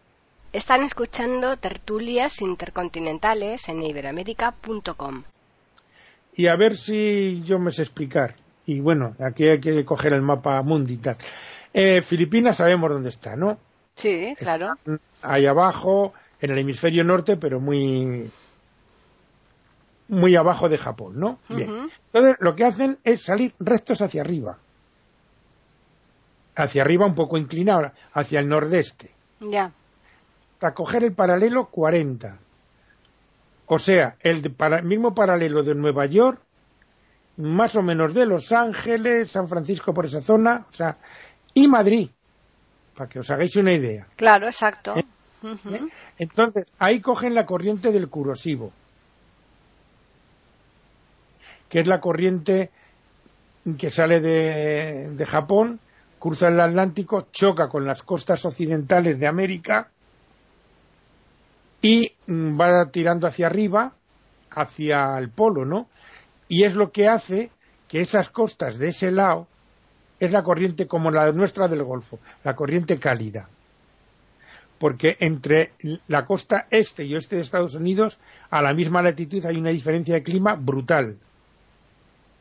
están 0.57 0.81
escuchando 0.81 1.55
tertulias 1.57 2.41
intercontinentales 2.41 3.69
en 3.69 3.83
iberoamérica.com. 3.83 5.23
Y 6.33 6.47
a 6.47 6.55
ver 6.55 6.75
si 6.75 7.43
yo 7.45 7.59
me 7.59 7.71
sé 7.71 7.83
explicar. 7.83 8.35
Y 8.65 8.79
bueno, 8.79 9.15
aquí 9.19 9.47
hay 9.47 9.59
que 9.59 9.85
coger 9.85 10.13
el 10.13 10.23
mapa 10.23 10.61
mundi 10.63 10.95
y 10.95 10.97
tal. 10.97 11.17
Eh, 11.71 12.01
Filipinas 12.01 12.57
sabemos 12.57 12.89
dónde 12.89 13.09
está, 13.09 13.35
¿no? 13.35 13.59
Sí, 13.95 14.33
claro. 14.35 14.73
ahí 15.21 15.45
abajo, 15.45 16.13
en 16.41 16.51
el 16.51 16.57
hemisferio 16.57 17.03
norte, 17.03 17.37
pero 17.37 17.59
muy 17.59 18.29
muy 20.07 20.35
abajo 20.35 20.69
de 20.69 20.77
Japón, 20.79 21.19
¿no? 21.19 21.37
Bien. 21.49 21.89
Entonces, 22.11 22.35
lo 22.39 22.55
que 22.55 22.65
hacen 22.65 22.97
es 23.03 23.21
salir 23.21 23.53
rectos 23.59 24.01
hacia 24.01 24.21
arriba. 24.21 24.57
Hacia 26.55 26.81
arriba 26.81 27.05
un 27.05 27.13
poco 27.13 27.37
inclinado, 27.37 27.91
hacia 28.13 28.39
el 28.39 28.49
nordeste. 28.49 29.11
Ya 29.39 29.71
para 30.59 30.73
coger 30.73 31.03
el 31.03 31.13
paralelo 31.13 31.69
40. 31.69 32.39
O 33.67 33.79
sea, 33.79 34.15
el 34.21 34.41
mismo 34.83 35.13
paralelo 35.13 35.61
de 35.61 35.75
Nueva 35.75 36.05
York, 36.05 36.41
más 37.37 37.75
o 37.75 37.81
menos 37.81 38.13
de 38.13 38.25
Los 38.25 38.51
Ángeles, 38.51 39.31
San 39.31 39.47
Francisco 39.47 39.93
por 39.93 40.05
esa 40.05 40.21
zona, 40.21 40.65
o 40.69 40.71
sea, 40.71 40.97
y 41.53 41.67
Madrid, 41.67 42.09
para 42.95 43.09
que 43.09 43.19
os 43.19 43.29
hagáis 43.29 43.55
una 43.57 43.73
idea. 43.73 44.07
Claro, 44.15 44.47
exacto. 44.47 44.95
¿Eh? 44.95 45.05
¿Eh? 45.43 45.79
Entonces, 46.17 46.71
ahí 46.79 47.01
cogen 47.01 47.35
la 47.35 47.45
corriente 47.45 47.91
del 47.91 48.09
Kurosivo, 48.09 48.71
que 51.69 51.81
es 51.81 51.87
la 51.87 51.99
corriente 51.99 52.71
que 53.77 53.91
sale 53.91 54.21
de, 54.21 55.09
de 55.11 55.25
Japón, 55.25 55.79
cruza 56.19 56.47
el 56.47 56.59
Atlántico, 56.59 57.27
choca 57.31 57.67
con 57.67 57.85
las 57.85 58.01
costas 58.01 58.45
occidentales 58.45 59.19
de 59.19 59.27
América 59.27 59.91
y 61.81 62.13
mm, 62.27 62.59
va 62.59 62.89
tirando 62.91 63.27
hacia 63.27 63.47
arriba, 63.47 63.93
hacia 64.51 65.17
el 65.17 65.29
polo, 65.29 65.65
¿no? 65.65 65.87
Y 66.47 66.63
es 66.63 66.75
lo 66.75 66.91
que 66.91 67.07
hace 67.07 67.51
que 67.87 68.01
esas 68.01 68.29
costas 68.29 68.77
de 68.77 68.89
ese 68.89 69.11
lado 69.11 69.47
es 70.19 70.31
la 70.31 70.43
corriente 70.43 70.87
como 70.87 71.11
la 71.11 71.31
nuestra 71.31 71.67
del 71.67 71.83
Golfo, 71.83 72.19
la 72.43 72.55
corriente 72.55 72.99
cálida. 72.99 73.47
Porque 74.79 75.17
entre 75.19 75.71
la 76.07 76.25
costa 76.25 76.67
este 76.69 77.03
y 77.03 77.15
oeste 77.15 77.35
de 77.35 77.41
Estados 77.41 77.75
Unidos, 77.75 78.19
a 78.49 78.61
la 78.61 78.73
misma 78.73 79.01
latitud 79.01 79.43
hay 79.45 79.57
una 79.57 79.69
diferencia 79.71 80.15
de 80.15 80.23
clima 80.23 80.55
brutal. 80.55 81.17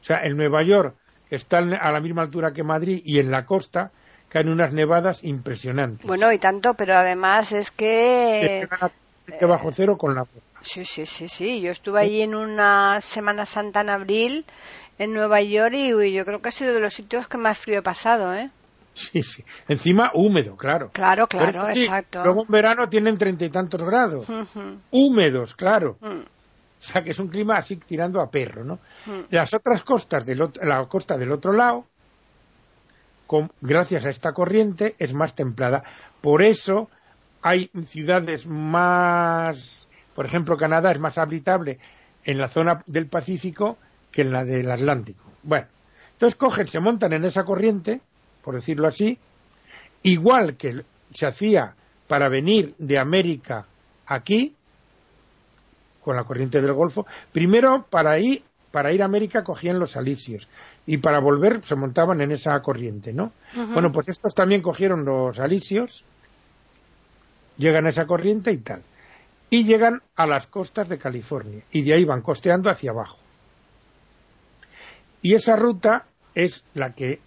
O 0.00 0.04
sea, 0.04 0.20
en 0.22 0.36
Nueva 0.36 0.62
York 0.62 0.94
está 1.30 1.58
a 1.58 1.92
la 1.92 2.00
misma 2.00 2.22
altura 2.22 2.52
que 2.52 2.62
Madrid 2.62 3.00
y 3.04 3.18
en 3.18 3.30
la 3.30 3.46
costa 3.46 3.90
caen 4.28 4.48
unas 4.48 4.72
nevadas 4.72 5.24
impresionantes. 5.24 6.06
Bueno, 6.06 6.32
y 6.32 6.38
tanto, 6.38 6.74
pero 6.74 6.94
además 6.94 7.52
es 7.52 7.70
que 7.70 8.68
bajo 9.46 9.72
cero 9.72 9.96
con 9.98 10.14
la 10.14 10.26
Sí, 10.60 10.84
sí, 10.84 11.06
sí, 11.06 11.28
sí. 11.28 11.60
Yo 11.60 11.70
estuve 11.70 12.00
allí 12.00 12.22
en 12.22 12.34
una 12.34 13.00
Semana 13.00 13.46
Santa 13.46 13.82
en 13.82 13.90
abril 13.90 14.44
en 14.98 15.12
Nueva 15.12 15.42
York 15.42 15.74
y 15.74 16.12
yo 16.12 16.24
creo 16.24 16.40
que 16.40 16.48
ha 16.48 16.52
sido 16.52 16.74
de 16.74 16.80
los 16.80 16.94
sitios 16.94 17.28
que 17.28 17.38
más 17.38 17.58
frío 17.58 17.80
he 17.80 17.82
pasado, 17.82 18.34
¿eh? 18.34 18.50
Sí, 18.94 19.22
sí. 19.22 19.44
Encima 19.68 20.10
húmedo, 20.14 20.56
claro. 20.56 20.88
Claro, 20.90 21.26
claro, 21.26 21.68
exacto. 21.68 22.24
Luego 22.24 22.42
en 22.42 22.48
verano 22.48 22.88
tienen 22.88 23.18
treinta 23.18 23.44
y 23.44 23.50
tantos 23.50 23.84
grados. 23.84 24.26
Húmedos, 24.90 25.54
claro. 25.54 25.98
Mm. 26.00 26.20
O 26.20 26.82
sea 26.82 27.02
que 27.02 27.10
es 27.10 27.18
un 27.18 27.28
clima 27.28 27.56
así 27.56 27.76
tirando 27.76 28.22
a 28.22 28.30
perro, 28.30 28.64
¿no? 28.64 28.78
Mm. 29.04 29.26
Las 29.30 29.52
otras 29.52 29.82
costas, 29.82 30.24
del 30.24 30.50
la 30.62 30.86
costa 30.86 31.18
del 31.18 31.30
otro 31.30 31.52
lado, 31.52 31.84
con, 33.26 33.50
gracias 33.60 34.06
a 34.06 34.08
esta 34.08 34.32
corriente, 34.32 34.94
es 34.98 35.12
más 35.12 35.34
templada. 35.34 35.82
Por 36.22 36.42
eso 36.42 36.88
hay 37.46 37.70
ciudades 37.84 38.44
más, 38.48 39.86
por 40.16 40.26
ejemplo, 40.26 40.56
Canadá 40.56 40.90
es 40.90 40.98
más 40.98 41.16
habitable 41.16 41.78
en 42.24 42.38
la 42.38 42.48
zona 42.48 42.82
del 42.86 43.06
Pacífico 43.06 43.78
que 44.10 44.22
en 44.22 44.32
la 44.32 44.42
del 44.42 44.68
Atlántico. 44.68 45.22
Bueno, 45.44 45.68
entonces 46.10 46.34
cogen, 46.34 46.66
se 46.66 46.80
montan 46.80 47.12
en 47.12 47.24
esa 47.24 47.44
corriente, 47.44 48.00
por 48.42 48.56
decirlo 48.56 48.88
así, 48.88 49.16
igual 50.02 50.56
que 50.56 50.82
se 51.12 51.24
hacía 51.24 51.76
para 52.08 52.28
venir 52.28 52.74
de 52.78 52.98
América 52.98 53.64
aquí, 54.06 54.56
con 56.02 56.16
la 56.16 56.24
corriente 56.24 56.60
del 56.60 56.72
Golfo, 56.72 57.06
primero 57.30 57.86
para 57.88 58.18
ir, 58.18 58.42
para 58.72 58.92
ir 58.92 59.02
a 59.02 59.04
América 59.04 59.44
cogían 59.44 59.78
los 59.78 59.96
alisios 59.96 60.48
y 60.84 60.96
para 60.96 61.20
volver 61.20 61.64
se 61.64 61.76
montaban 61.76 62.20
en 62.20 62.32
esa 62.32 62.60
corriente, 62.60 63.12
¿no? 63.12 63.30
Bueno, 63.72 63.92
pues 63.92 64.08
estos 64.08 64.34
también 64.34 64.62
cogieron 64.62 65.04
los 65.04 65.38
alisios 65.38 66.04
llegan 67.56 67.86
a 67.86 67.90
esa 67.90 68.06
corriente 68.06 68.52
y 68.52 68.58
tal. 68.58 68.82
Y 69.48 69.64
llegan 69.64 70.02
a 70.16 70.26
las 70.26 70.46
costas 70.46 70.88
de 70.88 70.98
California 70.98 71.62
y 71.70 71.82
de 71.82 71.94
ahí 71.94 72.04
van 72.04 72.22
costeando 72.22 72.70
hacia 72.70 72.90
abajo. 72.90 73.18
Y 75.22 75.34
esa 75.34 75.56
ruta 75.56 76.06
es 76.34 76.64
la 76.74 76.92
que 76.92 77.20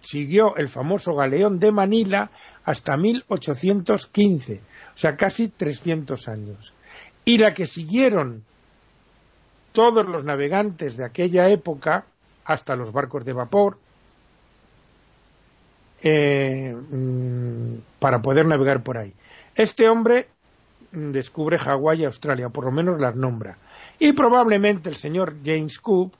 siguió 0.00 0.56
el 0.56 0.68
famoso 0.68 1.14
galeón 1.14 1.58
de 1.58 1.72
Manila 1.72 2.30
hasta 2.64 2.96
1815, 2.96 4.60
o 4.94 4.98
sea, 4.98 5.16
casi 5.16 5.48
300 5.48 6.28
años. 6.28 6.72
Y 7.24 7.38
la 7.38 7.54
que 7.54 7.66
siguieron 7.66 8.44
todos 9.72 10.06
los 10.06 10.24
navegantes 10.24 10.96
de 10.96 11.04
aquella 11.04 11.48
época, 11.48 12.06
hasta 12.44 12.76
los 12.76 12.92
barcos 12.92 13.24
de 13.24 13.32
vapor, 13.32 13.78
eh, 16.02 16.74
mm, 16.74 17.78
para 17.98 18.22
poder 18.22 18.46
navegar 18.46 18.82
por 18.82 18.98
ahí. 18.98 19.12
Este 19.56 19.88
hombre 19.88 20.28
descubre 20.92 21.58
Hawái 21.58 22.02
y 22.02 22.04
Australia, 22.04 22.50
por 22.50 22.64
lo 22.64 22.70
menos 22.70 23.00
las 23.00 23.16
nombra. 23.16 23.56
Y 23.98 24.12
probablemente 24.12 24.90
el 24.90 24.96
señor 24.96 25.36
James 25.44 25.80
Cook, 25.80 26.12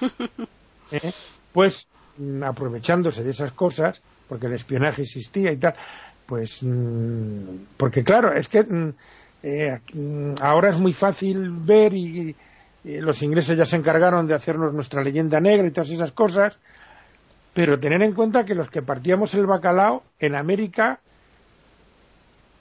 ¿eh? 0.90 1.12
pues 1.52 1.86
mm, 2.18 2.42
aprovechándose 2.42 3.22
de 3.22 3.30
esas 3.30 3.52
cosas, 3.52 4.02
porque 4.28 4.46
el 4.46 4.54
espionaje 4.54 5.02
existía 5.02 5.52
y 5.52 5.56
tal, 5.58 5.74
pues 6.26 6.62
mm, 6.62 7.66
porque 7.76 8.02
claro, 8.02 8.32
es 8.32 8.48
que 8.48 8.62
mm, 8.62 8.94
eh, 9.44 9.80
ahora 10.40 10.70
es 10.70 10.78
muy 10.78 10.92
fácil 10.92 11.50
ver 11.50 11.94
y, 11.94 12.34
los 12.84 13.22
ingleses 13.22 13.56
ya 13.56 13.64
se 13.64 13.76
encargaron 13.76 14.26
de 14.26 14.34
hacernos 14.34 14.74
nuestra 14.74 15.04
leyenda 15.04 15.38
negra 15.38 15.68
y 15.68 15.70
todas 15.70 15.90
esas 15.90 16.10
cosas, 16.10 16.58
pero 17.54 17.78
tener 17.78 18.02
en 18.02 18.12
cuenta 18.12 18.44
que 18.44 18.56
los 18.56 18.70
que 18.70 18.82
partíamos 18.82 19.34
el 19.34 19.46
bacalao 19.46 20.02
en 20.18 20.34
América 20.34 20.98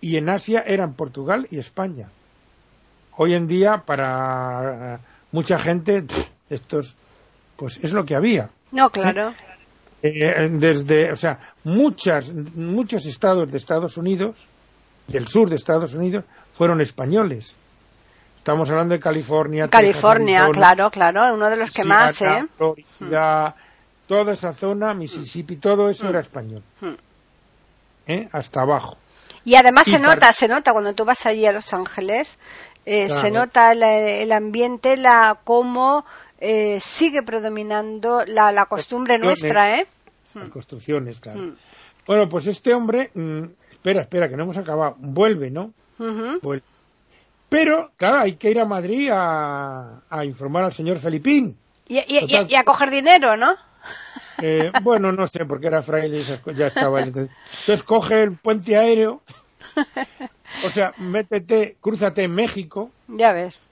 y 0.02 0.18
en 0.18 0.30
Asia 0.30 0.64
eran 0.66 0.94
Portugal 0.94 1.48
y 1.52 1.60
España. 1.60 2.10
Hoy 3.16 3.36
en 3.36 3.48
día, 3.48 3.84
para 3.86 5.00
mucha 5.32 5.60
gente, 5.60 6.06
estos, 6.50 6.96
pues 7.56 7.80
es 7.84 7.94
lo 7.94 8.04
que 8.04 8.16
había. 8.16 8.50
No, 8.72 8.90
claro. 8.90 9.34
Eh, 10.02 10.50
desde, 10.50 11.12
o 11.12 11.16
sea, 11.16 11.40
muchas, 11.64 12.34
muchos 12.34 13.06
estados 13.06 13.52
de 13.52 13.58
Estados 13.58 13.98
Unidos, 13.98 14.48
del 15.08 15.28
sur 15.28 15.48
de 15.48 15.56
Estados 15.56 15.94
Unidos, 15.94 16.26
fueron 16.54 16.82
españoles. 16.82 17.56
Estamos 18.38 18.72
hablando 18.72 18.96
de 18.96 19.00
California. 19.00 19.68
California, 19.68 20.50
claro, 20.52 20.90
claro, 20.90 21.36
uno 21.36 21.48
de 21.48 21.58
los 21.58 21.70
que 21.70 21.84
más, 21.84 22.20
¿eh? 22.24 22.44
Florida, 22.58 23.56
toda 24.08 24.34
esa 24.34 24.52
zona, 24.54 24.96
Mississippi, 24.96 25.58
todo 25.58 25.90
eso 25.90 26.10
era 26.10 26.22
español. 26.22 26.64
Hmm. 26.80 26.96
¿Eh? 28.08 28.28
Hasta 28.32 28.62
abajo. 28.62 28.98
Y 29.44 29.56
además 29.56 29.88
se 29.88 29.98
nota, 30.00 30.32
se 30.34 30.48
nota 30.48 30.72
cuando 30.72 30.94
tú 30.94 31.04
vas 31.06 31.26
allí 31.26 31.46
a 31.46 31.52
Los 31.52 31.74
Ángeles, 31.74 32.38
eh, 32.86 33.10
se 33.10 33.32
nota 33.32 33.72
el, 33.72 34.32
ambiente, 34.32 34.98
la 34.98 35.40
cómo 35.44 36.06
eh, 36.40 36.80
sigue 36.80 37.24
predominando 37.24 38.24
la, 38.26 38.52
la 38.52 38.66
costumbre 38.66 39.18
nuestra, 39.18 39.80
¿eh? 39.80 39.88
Las 40.36 40.50
construcciones, 40.50 41.20
claro. 41.20 41.40
Mm. 41.42 41.56
Bueno, 42.08 42.30
pues 42.30 42.48
este 42.48 42.74
hombre, 42.74 43.12
mm, 43.14 43.44
espera, 43.72 44.02
espera, 44.02 44.30
que 44.30 44.36
no 44.38 44.44
hemos 44.44 44.58
acabado. 44.58 44.96
Vuelve, 45.00 45.50
¿no? 45.52 45.74
Vuelve. 46.42 46.64
Pero, 47.50 47.92
claro, 47.98 48.20
hay 48.20 48.34
que 48.38 48.50
ir 48.50 48.60
a 48.60 48.66
Madrid 48.66 49.10
a, 49.14 50.02
a 50.10 50.26
informar 50.26 50.64
al 50.64 50.72
señor 50.74 51.00
Felipín. 51.00 51.58
Y, 51.88 51.98
y- 52.00 52.06
y- 52.08 52.20
Total. 52.22 52.48
y 52.50 52.56
a 52.56 52.64
coger 52.64 52.90
dinero, 52.90 53.36
¿no? 53.36 53.56
Eh, 54.42 54.72
bueno, 54.84 55.12
no 55.12 55.28
sé, 55.28 55.46
porque 55.46 55.68
era 55.68 55.82
fraile 55.82 56.18
y 56.18 56.22
esas 56.22 56.40
cosas, 56.40 56.58
ya 56.60 56.68
estaba. 56.68 57.00
Entonces, 57.00 57.36
entonces 57.62 57.84
coge 57.84 58.22
el 58.22 58.34
puente 58.38 58.76
aéreo, 58.78 59.22
o 60.66 60.70
sea, 60.70 60.94
métete, 60.98 61.78
crúzate 61.82 62.24
en 62.24 62.34
México, 62.36 62.92
Ya 63.08 63.32
ves. 63.34 63.68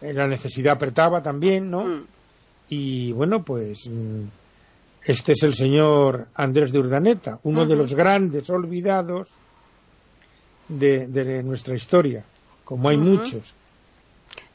eh, 0.01 0.13
la 0.13 0.27
necesidad 0.27 0.73
apretaba 0.73 1.21
también, 1.21 1.69
¿no? 1.71 1.85
Mm. 1.85 2.03
Y 2.69 3.11
bueno, 3.13 3.43
pues 3.43 3.87
mm, 3.89 4.23
este 5.03 5.33
es 5.33 5.43
el 5.43 5.53
señor 5.53 6.27
Andrés 6.35 6.71
de 6.71 6.79
Urdaneta, 6.79 7.39
uno 7.43 7.65
de 7.65 7.75
los 7.75 7.93
grandes 7.93 8.49
olvidados 8.49 9.29
de, 10.67 11.05
de 11.07 11.43
nuestra 11.43 11.75
historia, 11.75 12.23
como 12.63 12.89
hay 12.89 12.97
muchos. 12.97 13.53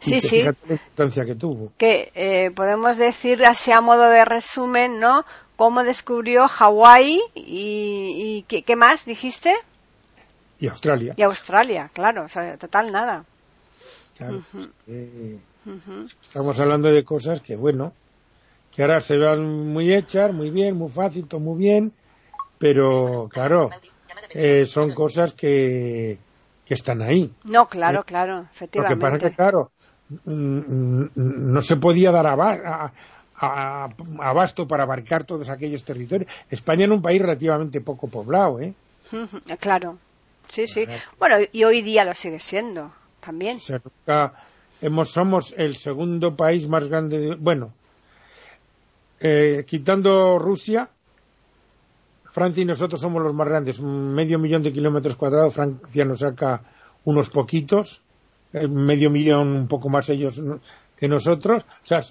Sí, 0.00 0.20
sí. 0.20 0.40
fíjate 0.40 0.58
la 0.66 0.74
importancia 0.74 1.24
que 1.24 1.34
tuvo. 1.34 1.72
que 1.76 2.10
eh, 2.14 2.50
podemos 2.52 2.96
decir 2.96 3.44
así 3.44 3.70
a 3.72 3.80
modo 3.80 4.08
de 4.08 4.24
resumen, 4.24 4.98
¿no? 4.98 5.24
Cómo 5.56 5.84
descubrió 5.84 6.48
Hawái 6.48 7.20
y, 7.34 7.42
y 8.16 8.44
¿qué, 8.48 8.62
qué 8.62 8.76
más 8.76 9.04
dijiste? 9.04 9.54
Y 10.58 10.68
Australia. 10.68 11.14
Y 11.16 11.22
Australia, 11.22 11.90
claro, 11.92 12.24
o 12.24 12.28
sea, 12.28 12.56
total 12.56 12.90
nada. 12.92 13.24
claro, 14.16 14.40
eh, 14.86 15.38
estamos 16.20 16.58
hablando 16.60 16.90
de 16.92 17.04
cosas 17.04 17.40
que, 17.40 17.56
bueno, 17.56 17.92
que 18.74 18.82
ahora 18.82 19.00
se 19.00 19.18
van 19.18 19.42
muy 19.72 19.92
hechas, 19.92 20.32
muy 20.32 20.50
bien, 20.50 20.76
muy 20.76 20.90
fácil, 20.90 21.26
todo 21.26 21.40
muy 21.40 21.58
bien, 21.58 21.92
pero 22.58 23.28
claro, 23.30 23.70
eh, 24.30 24.64
son 24.66 24.92
cosas 24.92 25.34
que, 25.34 26.18
que 26.64 26.74
están 26.74 27.02
ahí. 27.02 27.32
No, 27.44 27.68
claro, 27.68 28.02
claro, 28.04 28.36
Lo 28.36 28.42
que 28.42 28.48
efectivamente. 28.54 29.00
pasa 29.00 29.18
que, 29.18 29.34
claro, 29.34 29.70
no 30.24 31.62
se 31.62 31.76
podía 31.76 32.10
dar 32.10 32.26
abasto 33.38 34.66
para 34.68 34.82
abarcar 34.84 35.24
todos 35.24 35.48
aquellos 35.48 35.84
territorios. 35.84 36.30
España 36.50 36.84
era 36.84 36.94
un 36.94 37.02
país 37.02 37.20
relativamente 37.20 37.80
poco 37.80 38.08
poblado, 38.08 38.60
¿eh? 38.60 38.74
Claro, 39.58 39.98
sí, 40.48 40.66
sí. 40.66 40.84
Bueno, 41.18 41.36
y 41.52 41.64
hoy 41.64 41.82
día 41.82 42.04
lo 42.04 42.14
sigue 42.14 42.38
siendo 42.38 42.92
también. 43.20 43.58
Nunca 43.68 44.34
hemos, 44.80 45.10
somos 45.10 45.54
el 45.56 45.76
segundo 45.76 46.36
país 46.36 46.68
más 46.68 46.88
grande, 46.88 47.18
de- 47.18 47.34
bueno, 47.34 47.72
eh, 49.20 49.64
quitando 49.66 50.38
Rusia, 50.38 50.88
Francia 52.30 52.62
y 52.62 52.66
nosotros 52.66 53.00
somos 53.00 53.22
los 53.22 53.34
más 53.34 53.48
grandes, 53.48 53.80
medio 53.80 54.38
millón 54.38 54.62
de 54.62 54.72
kilómetros 54.72 55.16
cuadrados, 55.16 55.54
Francia 55.54 56.04
nos 56.04 56.20
saca 56.20 56.62
unos 57.04 57.28
poquitos, 57.30 58.02
medio 58.52 59.10
millón 59.10 59.48
un 59.48 59.68
poco 59.68 59.88
más 59.88 60.08
ellos 60.10 60.40
que 60.96 61.08
nosotros, 61.08 61.62
o 61.64 61.86
sea, 61.86 62.02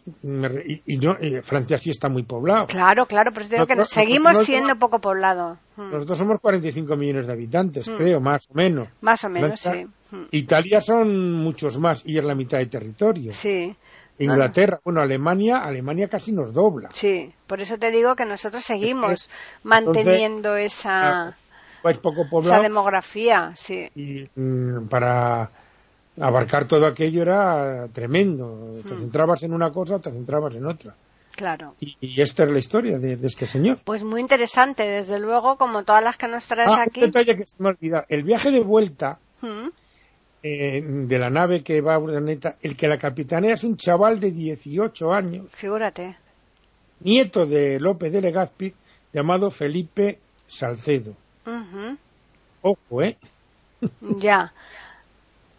y, 0.65 0.81
y 0.93 0.97
no- 0.97 1.15
y 1.21 1.41
Francia 1.43 1.77
sí 1.77 1.91
está 1.91 2.09
muy 2.09 2.23
poblado. 2.23 2.65
Claro, 2.65 3.05
claro, 3.05 3.31
pero 3.31 3.47
digo 3.47 3.67
que 3.67 3.85
seguimos 3.85 4.31
nosotros- 4.31 4.45
siendo 4.47 4.75
poco 4.77 4.99
poblado. 4.99 5.59
Mm, 5.75 5.91
Nosotros 5.91 6.17
somos 6.17 6.39
45 6.39 6.95
millones 6.95 7.27
de 7.27 7.33
habitantes, 7.33 7.87
Mm. 7.87 7.95
creo, 7.97 8.19
más 8.19 8.47
o 8.49 8.53
menos. 8.55 8.87
Más 9.01 9.23
o 9.23 9.29
menos, 9.29 9.59
sí. 9.59 9.69
Francia- 9.69 9.87
Mm, 10.11 10.23
Italia 10.31 10.81
son 10.81 11.33
muchos 11.33 11.77
más 11.77 12.01
y 12.03 12.17
es 12.17 12.23
la 12.25 12.33
mitad 12.33 12.57
de 12.57 12.65
territorio. 12.65 13.31
Sí, 13.31 13.75
Inglaterra, 14.17 14.79
bueno, 14.83 15.01
Alemania, 15.01 15.57
Alemania 15.59 16.07
casi 16.09 16.31
nos 16.31 16.51
dobla. 16.51 16.89
sí. 16.91 17.31
Por 17.45 17.61
eso 17.61 17.77
te 17.77 17.91
digo 17.91 18.15
que 18.15 18.25
nosotros 18.25 18.63
seguimos 18.65 19.29
manteniendo 19.63 20.55
esa, 20.55 21.27
Ah, 21.27 21.33
país 21.83 21.97
poco 21.99 22.21
esa 22.21 22.29
poblado 22.29 22.63
demografía, 22.63 23.51
sí. 23.55 23.87
y 23.95 24.27
mm, 24.35 24.87
para 24.89 25.49
abarcar 26.19 26.65
todo 26.65 26.85
aquello 26.85 27.21
era 27.21 27.87
tremendo. 27.93 28.71
Te 28.87 28.93
Mm. 28.93 28.99
centrabas 28.99 29.43
en 29.43 29.53
una 29.53 29.71
cosa 29.71 29.95
o 29.95 29.99
te 29.99 30.11
centrabas 30.11 30.55
en 30.55 30.65
otra. 30.65 30.95
Claro. 31.35 31.75
Y, 31.79 31.95
y 32.01 32.21
esta 32.21 32.43
es 32.43 32.51
la 32.51 32.59
historia 32.59 32.99
de, 32.99 33.15
de 33.15 33.27
este 33.27 33.45
señor. 33.45 33.79
Pues 33.85 34.03
muy 34.03 34.19
interesante, 34.19 34.83
desde 34.83 35.19
luego, 35.19 35.57
como 35.57 35.83
todas 35.83 36.03
las 36.03 36.17
que 36.17 36.27
nos 36.27 36.45
traes 36.47 36.69
Ah, 36.71 36.83
aquí. 36.87 36.99
un 37.01 37.05
detalle 37.11 37.37
que 37.37 37.45
se 37.45 37.55
me 37.59 37.69
ha 37.69 37.71
olvidado. 37.71 38.05
El 38.09 38.23
viaje 38.23 38.51
de 38.51 38.59
vuelta 38.61 39.19
Mm, 39.41 39.69
eh, 40.43 40.81
de 40.83 41.19
la 41.19 41.29
nave 41.29 41.63
que 41.63 41.79
va 41.81 41.95
a 41.95 41.99
Urdaneta, 41.99 42.57
el 42.61 42.75
que 42.75 42.87
la 42.89 42.97
capitanea 42.97 43.53
es 43.53 43.63
un 43.63 43.77
chaval 43.77 44.19
de 44.19 44.31
18 44.31 45.13
años, 45.13 45.53
Figúrate. 45.53 46.17
nieto 47.01 47.45
de 47.45 47.79
López 47.79 48.11
de 48.11 48.19
Legazpi, 48.21 48.73
llamado 49.13 49.49
Felipe 49.49 50.19
Salcedo. 50.47 51.13
Ojo, 52.61 53.01
¿eh? 53.01 53.17
Ya. 54.17 54.51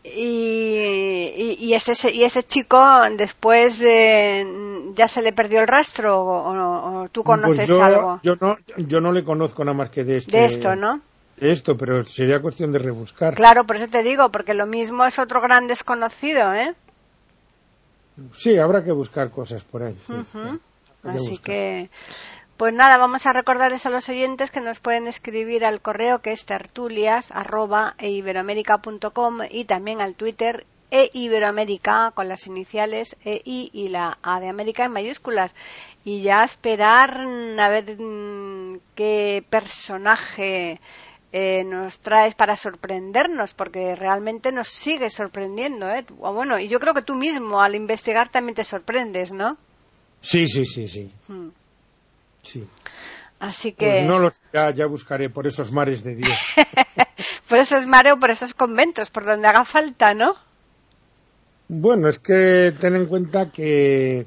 Y, 0.02 1.32
y, 1.36 1.56
y 1.60 1.74
este 1.74 1.92
este 1.92 2.42
chico 2.42 2.80
después 3.18 3.82
eh, 3.84 4.46
ya 4.94 5.06
se 5.06 5.20
le 5.20 5.32
perdió 5.32 5.60
el 5.60 5.68
rastro 5.68 6.20
o, 6.22 6.50
o- 6.50 7.02
o 7.02 7.08
tú 7.10 7.22
conoces 7.22 7.56
Pues 7.58 7.68
yo, 7.68 7.82
algo 7.84 8.20
Yo 8.22 8.34
no, 8.40 8.56
yo 8.78 9.00
no 9.00 9.12
le 9.12 9.22
conozco 9.24 9.62
nada 9.62 9.76
más 9.76 9.90
que 9.90 10.04
de 10.04 10.16
este, 10.16 10.36
de 10.38 10.44
esto, 10.46 10.74
¿no? 10.74 11.00
de 11.36 11.50
esto, 11.50 11.76
pero 11.76 12.02
sería 12.04 12.40
cuestión 12.40 12.72
de 12.72 12.78
rebuscar. 12.78 13.34
Claro, 13.34 13.64
por 13.64 13.76
eso 13.76 13.88
te 13.88 14.02
digo, 14.02 14.30
porque 14.30 14.54
lo 14.54 14.66
mismo 14.66 15.04
es 15.04 15.18
otro 15.18 15.40
gran 15.42 15.66
desconocido, 15.66 16.54
¿eh? 16.54 16.74
Sí, 18.36 18.58
habrá 18.58 18.84
que 18.84 18.92
buscar 18.92 19.30
cosas 19.30 19.64
por 19.64 19.82
ahí. 19.82 19.96
sí, 20.06 20.14
Así 21.04 21.30
buscar. 21.30 21.44
que, 21.44 21.90
pues 22.60 22.74
nada, 22.74 22.98
vamos 22.98 23.24
a 23.24 23.32
recordarles 23.32 23.86
a 23.86 23.88
los 23.88 24.06
oyentes 24.10 24.50
que 24.50 24.60
nos 24.60 24.80
pueden 24.80 25.06
escribir 25.06 25.64
al 25.64 25.80
correo 25.80 26.20
que 26.20 26.32
es 26.32 26.44
tertulias 26.44 27.30
arroba 27.30 27.94
y 27.98 29.64
también 29.64 30.02
al 30.02 30.14
Twitter 30.14 30.66
e 30.90 31.08
Iberoamérica 31.14 32.10
con 32.14 32.28
las 32.28 32.46
iniciales 32.46 33.16
EI 33.24 33.70
y 33.72 33.88
la 33.88 34.18
A 34.22 34.40
de 34.40 34.50
América 34.50 34.84
en 34.84 34.92
mayúsculas. 34.92 35.54
Y 36.04 36.20
ya 36.20 36.44
esperar 36.44 37.26
mm, 37.26 37.58
a 37.58 37.68
ver 37.70 37.98
mm, 37.98 38.80
qué 38.94 39.42
personaje 39.48 40.80
eh, 41.32 41.64
nos 41.64 41.98
traes 42.00 42.34
para 42.34 42.56
sorprendernos, 42.56 43.54
porque 43.54 43.96
realmente 43.96 44.52
nos 44.52 44.68
sigue 44.68 45.08
sorprendiendo, 45.08 45.88
¿eh? 45.88 46.04
Bueno, 46.10 46.58
y 46.58 46.68
yo 46.68 46.78
creo 46.78 46.92
que 46.92 47.00
tú 47.00 47.14
mismo 47.14 47.62
al 47.62 47.74
investigar 47.74 48.28
también 48.28 48.54
te 48.54 48.64
sorprendes, 48.64 49.32
¿no? 49.32 49.56
Sí, 50.20 50.46
sí, 50.46 50.66
sí, 50.66 50.88
sí. 50.88 51.10
Mm. 51.28 51.48
Sí. 52.42 52.66
Así 53.38 53.72
que, 53.72 53.86
Pues 53.86 54.06
no 54.06 54.18
lo 54.18 54.30
sé, 54.30 54.40
ya, 54.52 54.70
ya 54.74 54.86
buscaré 54.86 55.30
por 55.30 55.46
esos 55.46 55.72
mares 55.72 56.04
de 56.04 56.14
Dios. 56.14 56.38
por 57.48 57.58
esos 57.58 57.86
mareos, 57.86 58.18
por 58.20 58.30
esos 58.30 58.52
conventos, 58.52 59.10
por 59.10 59.24
donde 59.24 59.48
haga 59.48 59.64
falta, 59.64 60.12
¿no? 60.12 60.34
bueno, 61.72 62.08
es 62.08 62.18
que 62.18 62.74
ten 62.78 62.96
en 62.96 63.06
cuenta 63.06 63.50
que 63.52 64.26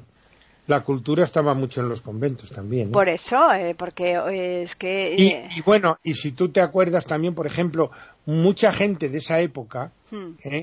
la 0.66 0.82
cultura 0.82 1.24
estaba 1.24 1.52
mucho 1.52 1.82
en 1.82 1.90
los 1.90 2.00
conventos 2.00 2.50
también. 2.50 2.88
¿eh? 2.88 2.90
Por 2.90 3.10
eso, 3.10 3.52
eh, 3.52 3.74
porque 3.76 4.14
eh, 4.14 4.62
es 4.62 4.74
que... 4.74 5.14
Y, 5.54 5.60
bueno, 5.60 5.98
y 6.02 6.14
si 6.14 6.32
tú 6.32 6.48
te 6.48 6.62
acuerdas 6.62 7.04
también, 7.04 7.34
por 7.34 7.46
ejemplo, 7.46 7.90
mucha 8.24 8.72
gente 8.72 9.10
de 9.10 9.18
esa 9.18 9.40
época 9.40 9.92
hmm. 10.10 10.62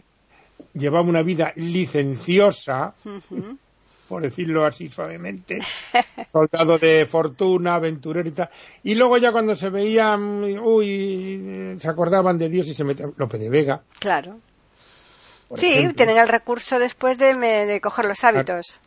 llevaba 0.74 1.08
una 1.08 1.22
vida 1.22 1.54
licenciosa, 1.56 2.96
por 4.12 4.22
decirlo 4.22 4.66
así 4.66 4.90
suavemente, 4.90 5.62
soldado 6.30 6.78
de 6.78 7.06
fortuna, 7.06 7.76
aventurero 7.76 8.28
y 8.28 8.34
tal, 8.34 8.50
y 8.84 8.94
luego 8.96 9.18
ya 9.18 9.32
cuando 9.32 9.56
se 9.56 9.70
veían, 9.70 10.22
uy, 10.62 11.78
se 11.80 11.88
acordaban 11.88 12.38
de 12.38 12.50
Dios 12.50 12.68
y 12.68 12.74
se 12.74 12.84
metían, 12.84 13.14
Lope 13.16 13.38
de 13.38 13.50
Vega. 13.50 13.84
Claro. 14.00 14.38
Sí, 15.56 15.94
tienen 15.96 16.18
el 16.18 16.28
recurso 16.28 16.78
después 16.78 17.18
de, 17.18 17.36
de 17.36 17.80
coger 17.80 18.06
los 18.06 18.22
hábitos. 18.26 18.82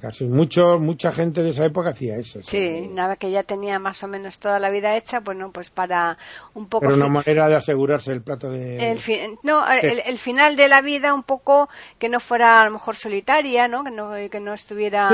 Casi 0.00 0.24
mucho, 0.24 0.80
mucha 0.80 1.12
gente 1.12 1.40
de 1.40 1.50
esa 1.50 1.64
época 1.64 1.90
hacía 1.90 2.16
eso. 2.16 2.42
Sí, 2.42 2.88
nada 2.88 3.14
que 3.14 3.30
ya 3.30 3.44
tenía 3.44 3.78
más 3.78 4.02
o 4.02 4.08
menos 4.08 4.40
toda 4.40 4.58
la 4.58 4.70
vida 4.70 4.96
hecha, 4.96 5.20
bueno, 5.20 5.52
pues 5.52 5.70
para 5.70 6.18
un 6.54 6.68
poco... 6.68 6.86
Pero 6.86 6.96
una 6.96 7.08
manera 7.08 7.46
de 7.46 7.54
asegurarse 7.54 8.12
el 8.12 8.22
plato 8.22 8.50
de... 8.50 8.90
El 8.90 9.38
no, 9.44 9.64
el, 9.70 10.18
final 10.18 10.56
de 10.56 10.66
la 10.66 10.80
vida 10.80 11.14
un 11.14 11.22
poco 11.22 11.68
que 12.00 12.08
no 12.08 12.18
fuera 12.18 12.60
a 12.60 12.64
lo 12.64 12.72
mejor 12.72 12.96
solitaria, 12.96 13.68
¿no? 13.68 13.84
Que 13.84 13.92
no, 13.92 14.10
que 14.28 14.40
no 14.40 14.52
estuviera 14.52 15.10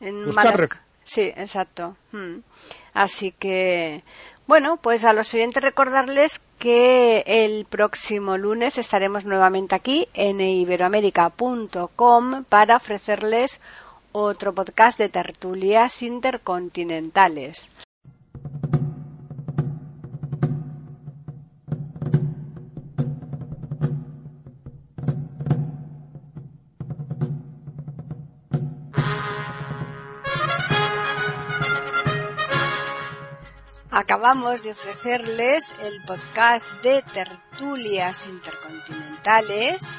en 0.00 0.34
malas... 0.34 0.60
Sí, 1.02 1.22
exacto. 1.22 1.96
Hmm. 2.10 2.40
Así 2.92 3.32
que, 3.32 4.02
bueno, 4.46 4.76
pues 4.76 5.04
a 5.04 5.12
los 5.12 5.32
oyentes 5.34 5.62
recordarles 5.62 6.40
que 6.58 7.22
el 7.26 7.64
próximo 7.64 8.36
lunes 8.36 8.78
estaremos 8.78 9.24
nuevamente 9.24 9.74
aquí 9.74 10.08
en 10.14 10.40
iberoamérica.com 10.40 12.44
para 12.44 12.76
ofrecerles 12.76 13.60
otro 14.18 14.54
podcast 14.54 14.98
de 14.98 15.10
tertulias 15.10 16.02
intercontinentales. 16.02 17.70
Acabamos 33.90 34.62
de 34.62 34.70
ofrecerles 34.70 35.74
el 35.82 36.02
podcast 36.04 36.66
de 36.82 37.02
tertulias 37.02 38.26
intercontinentales 38.26 39.98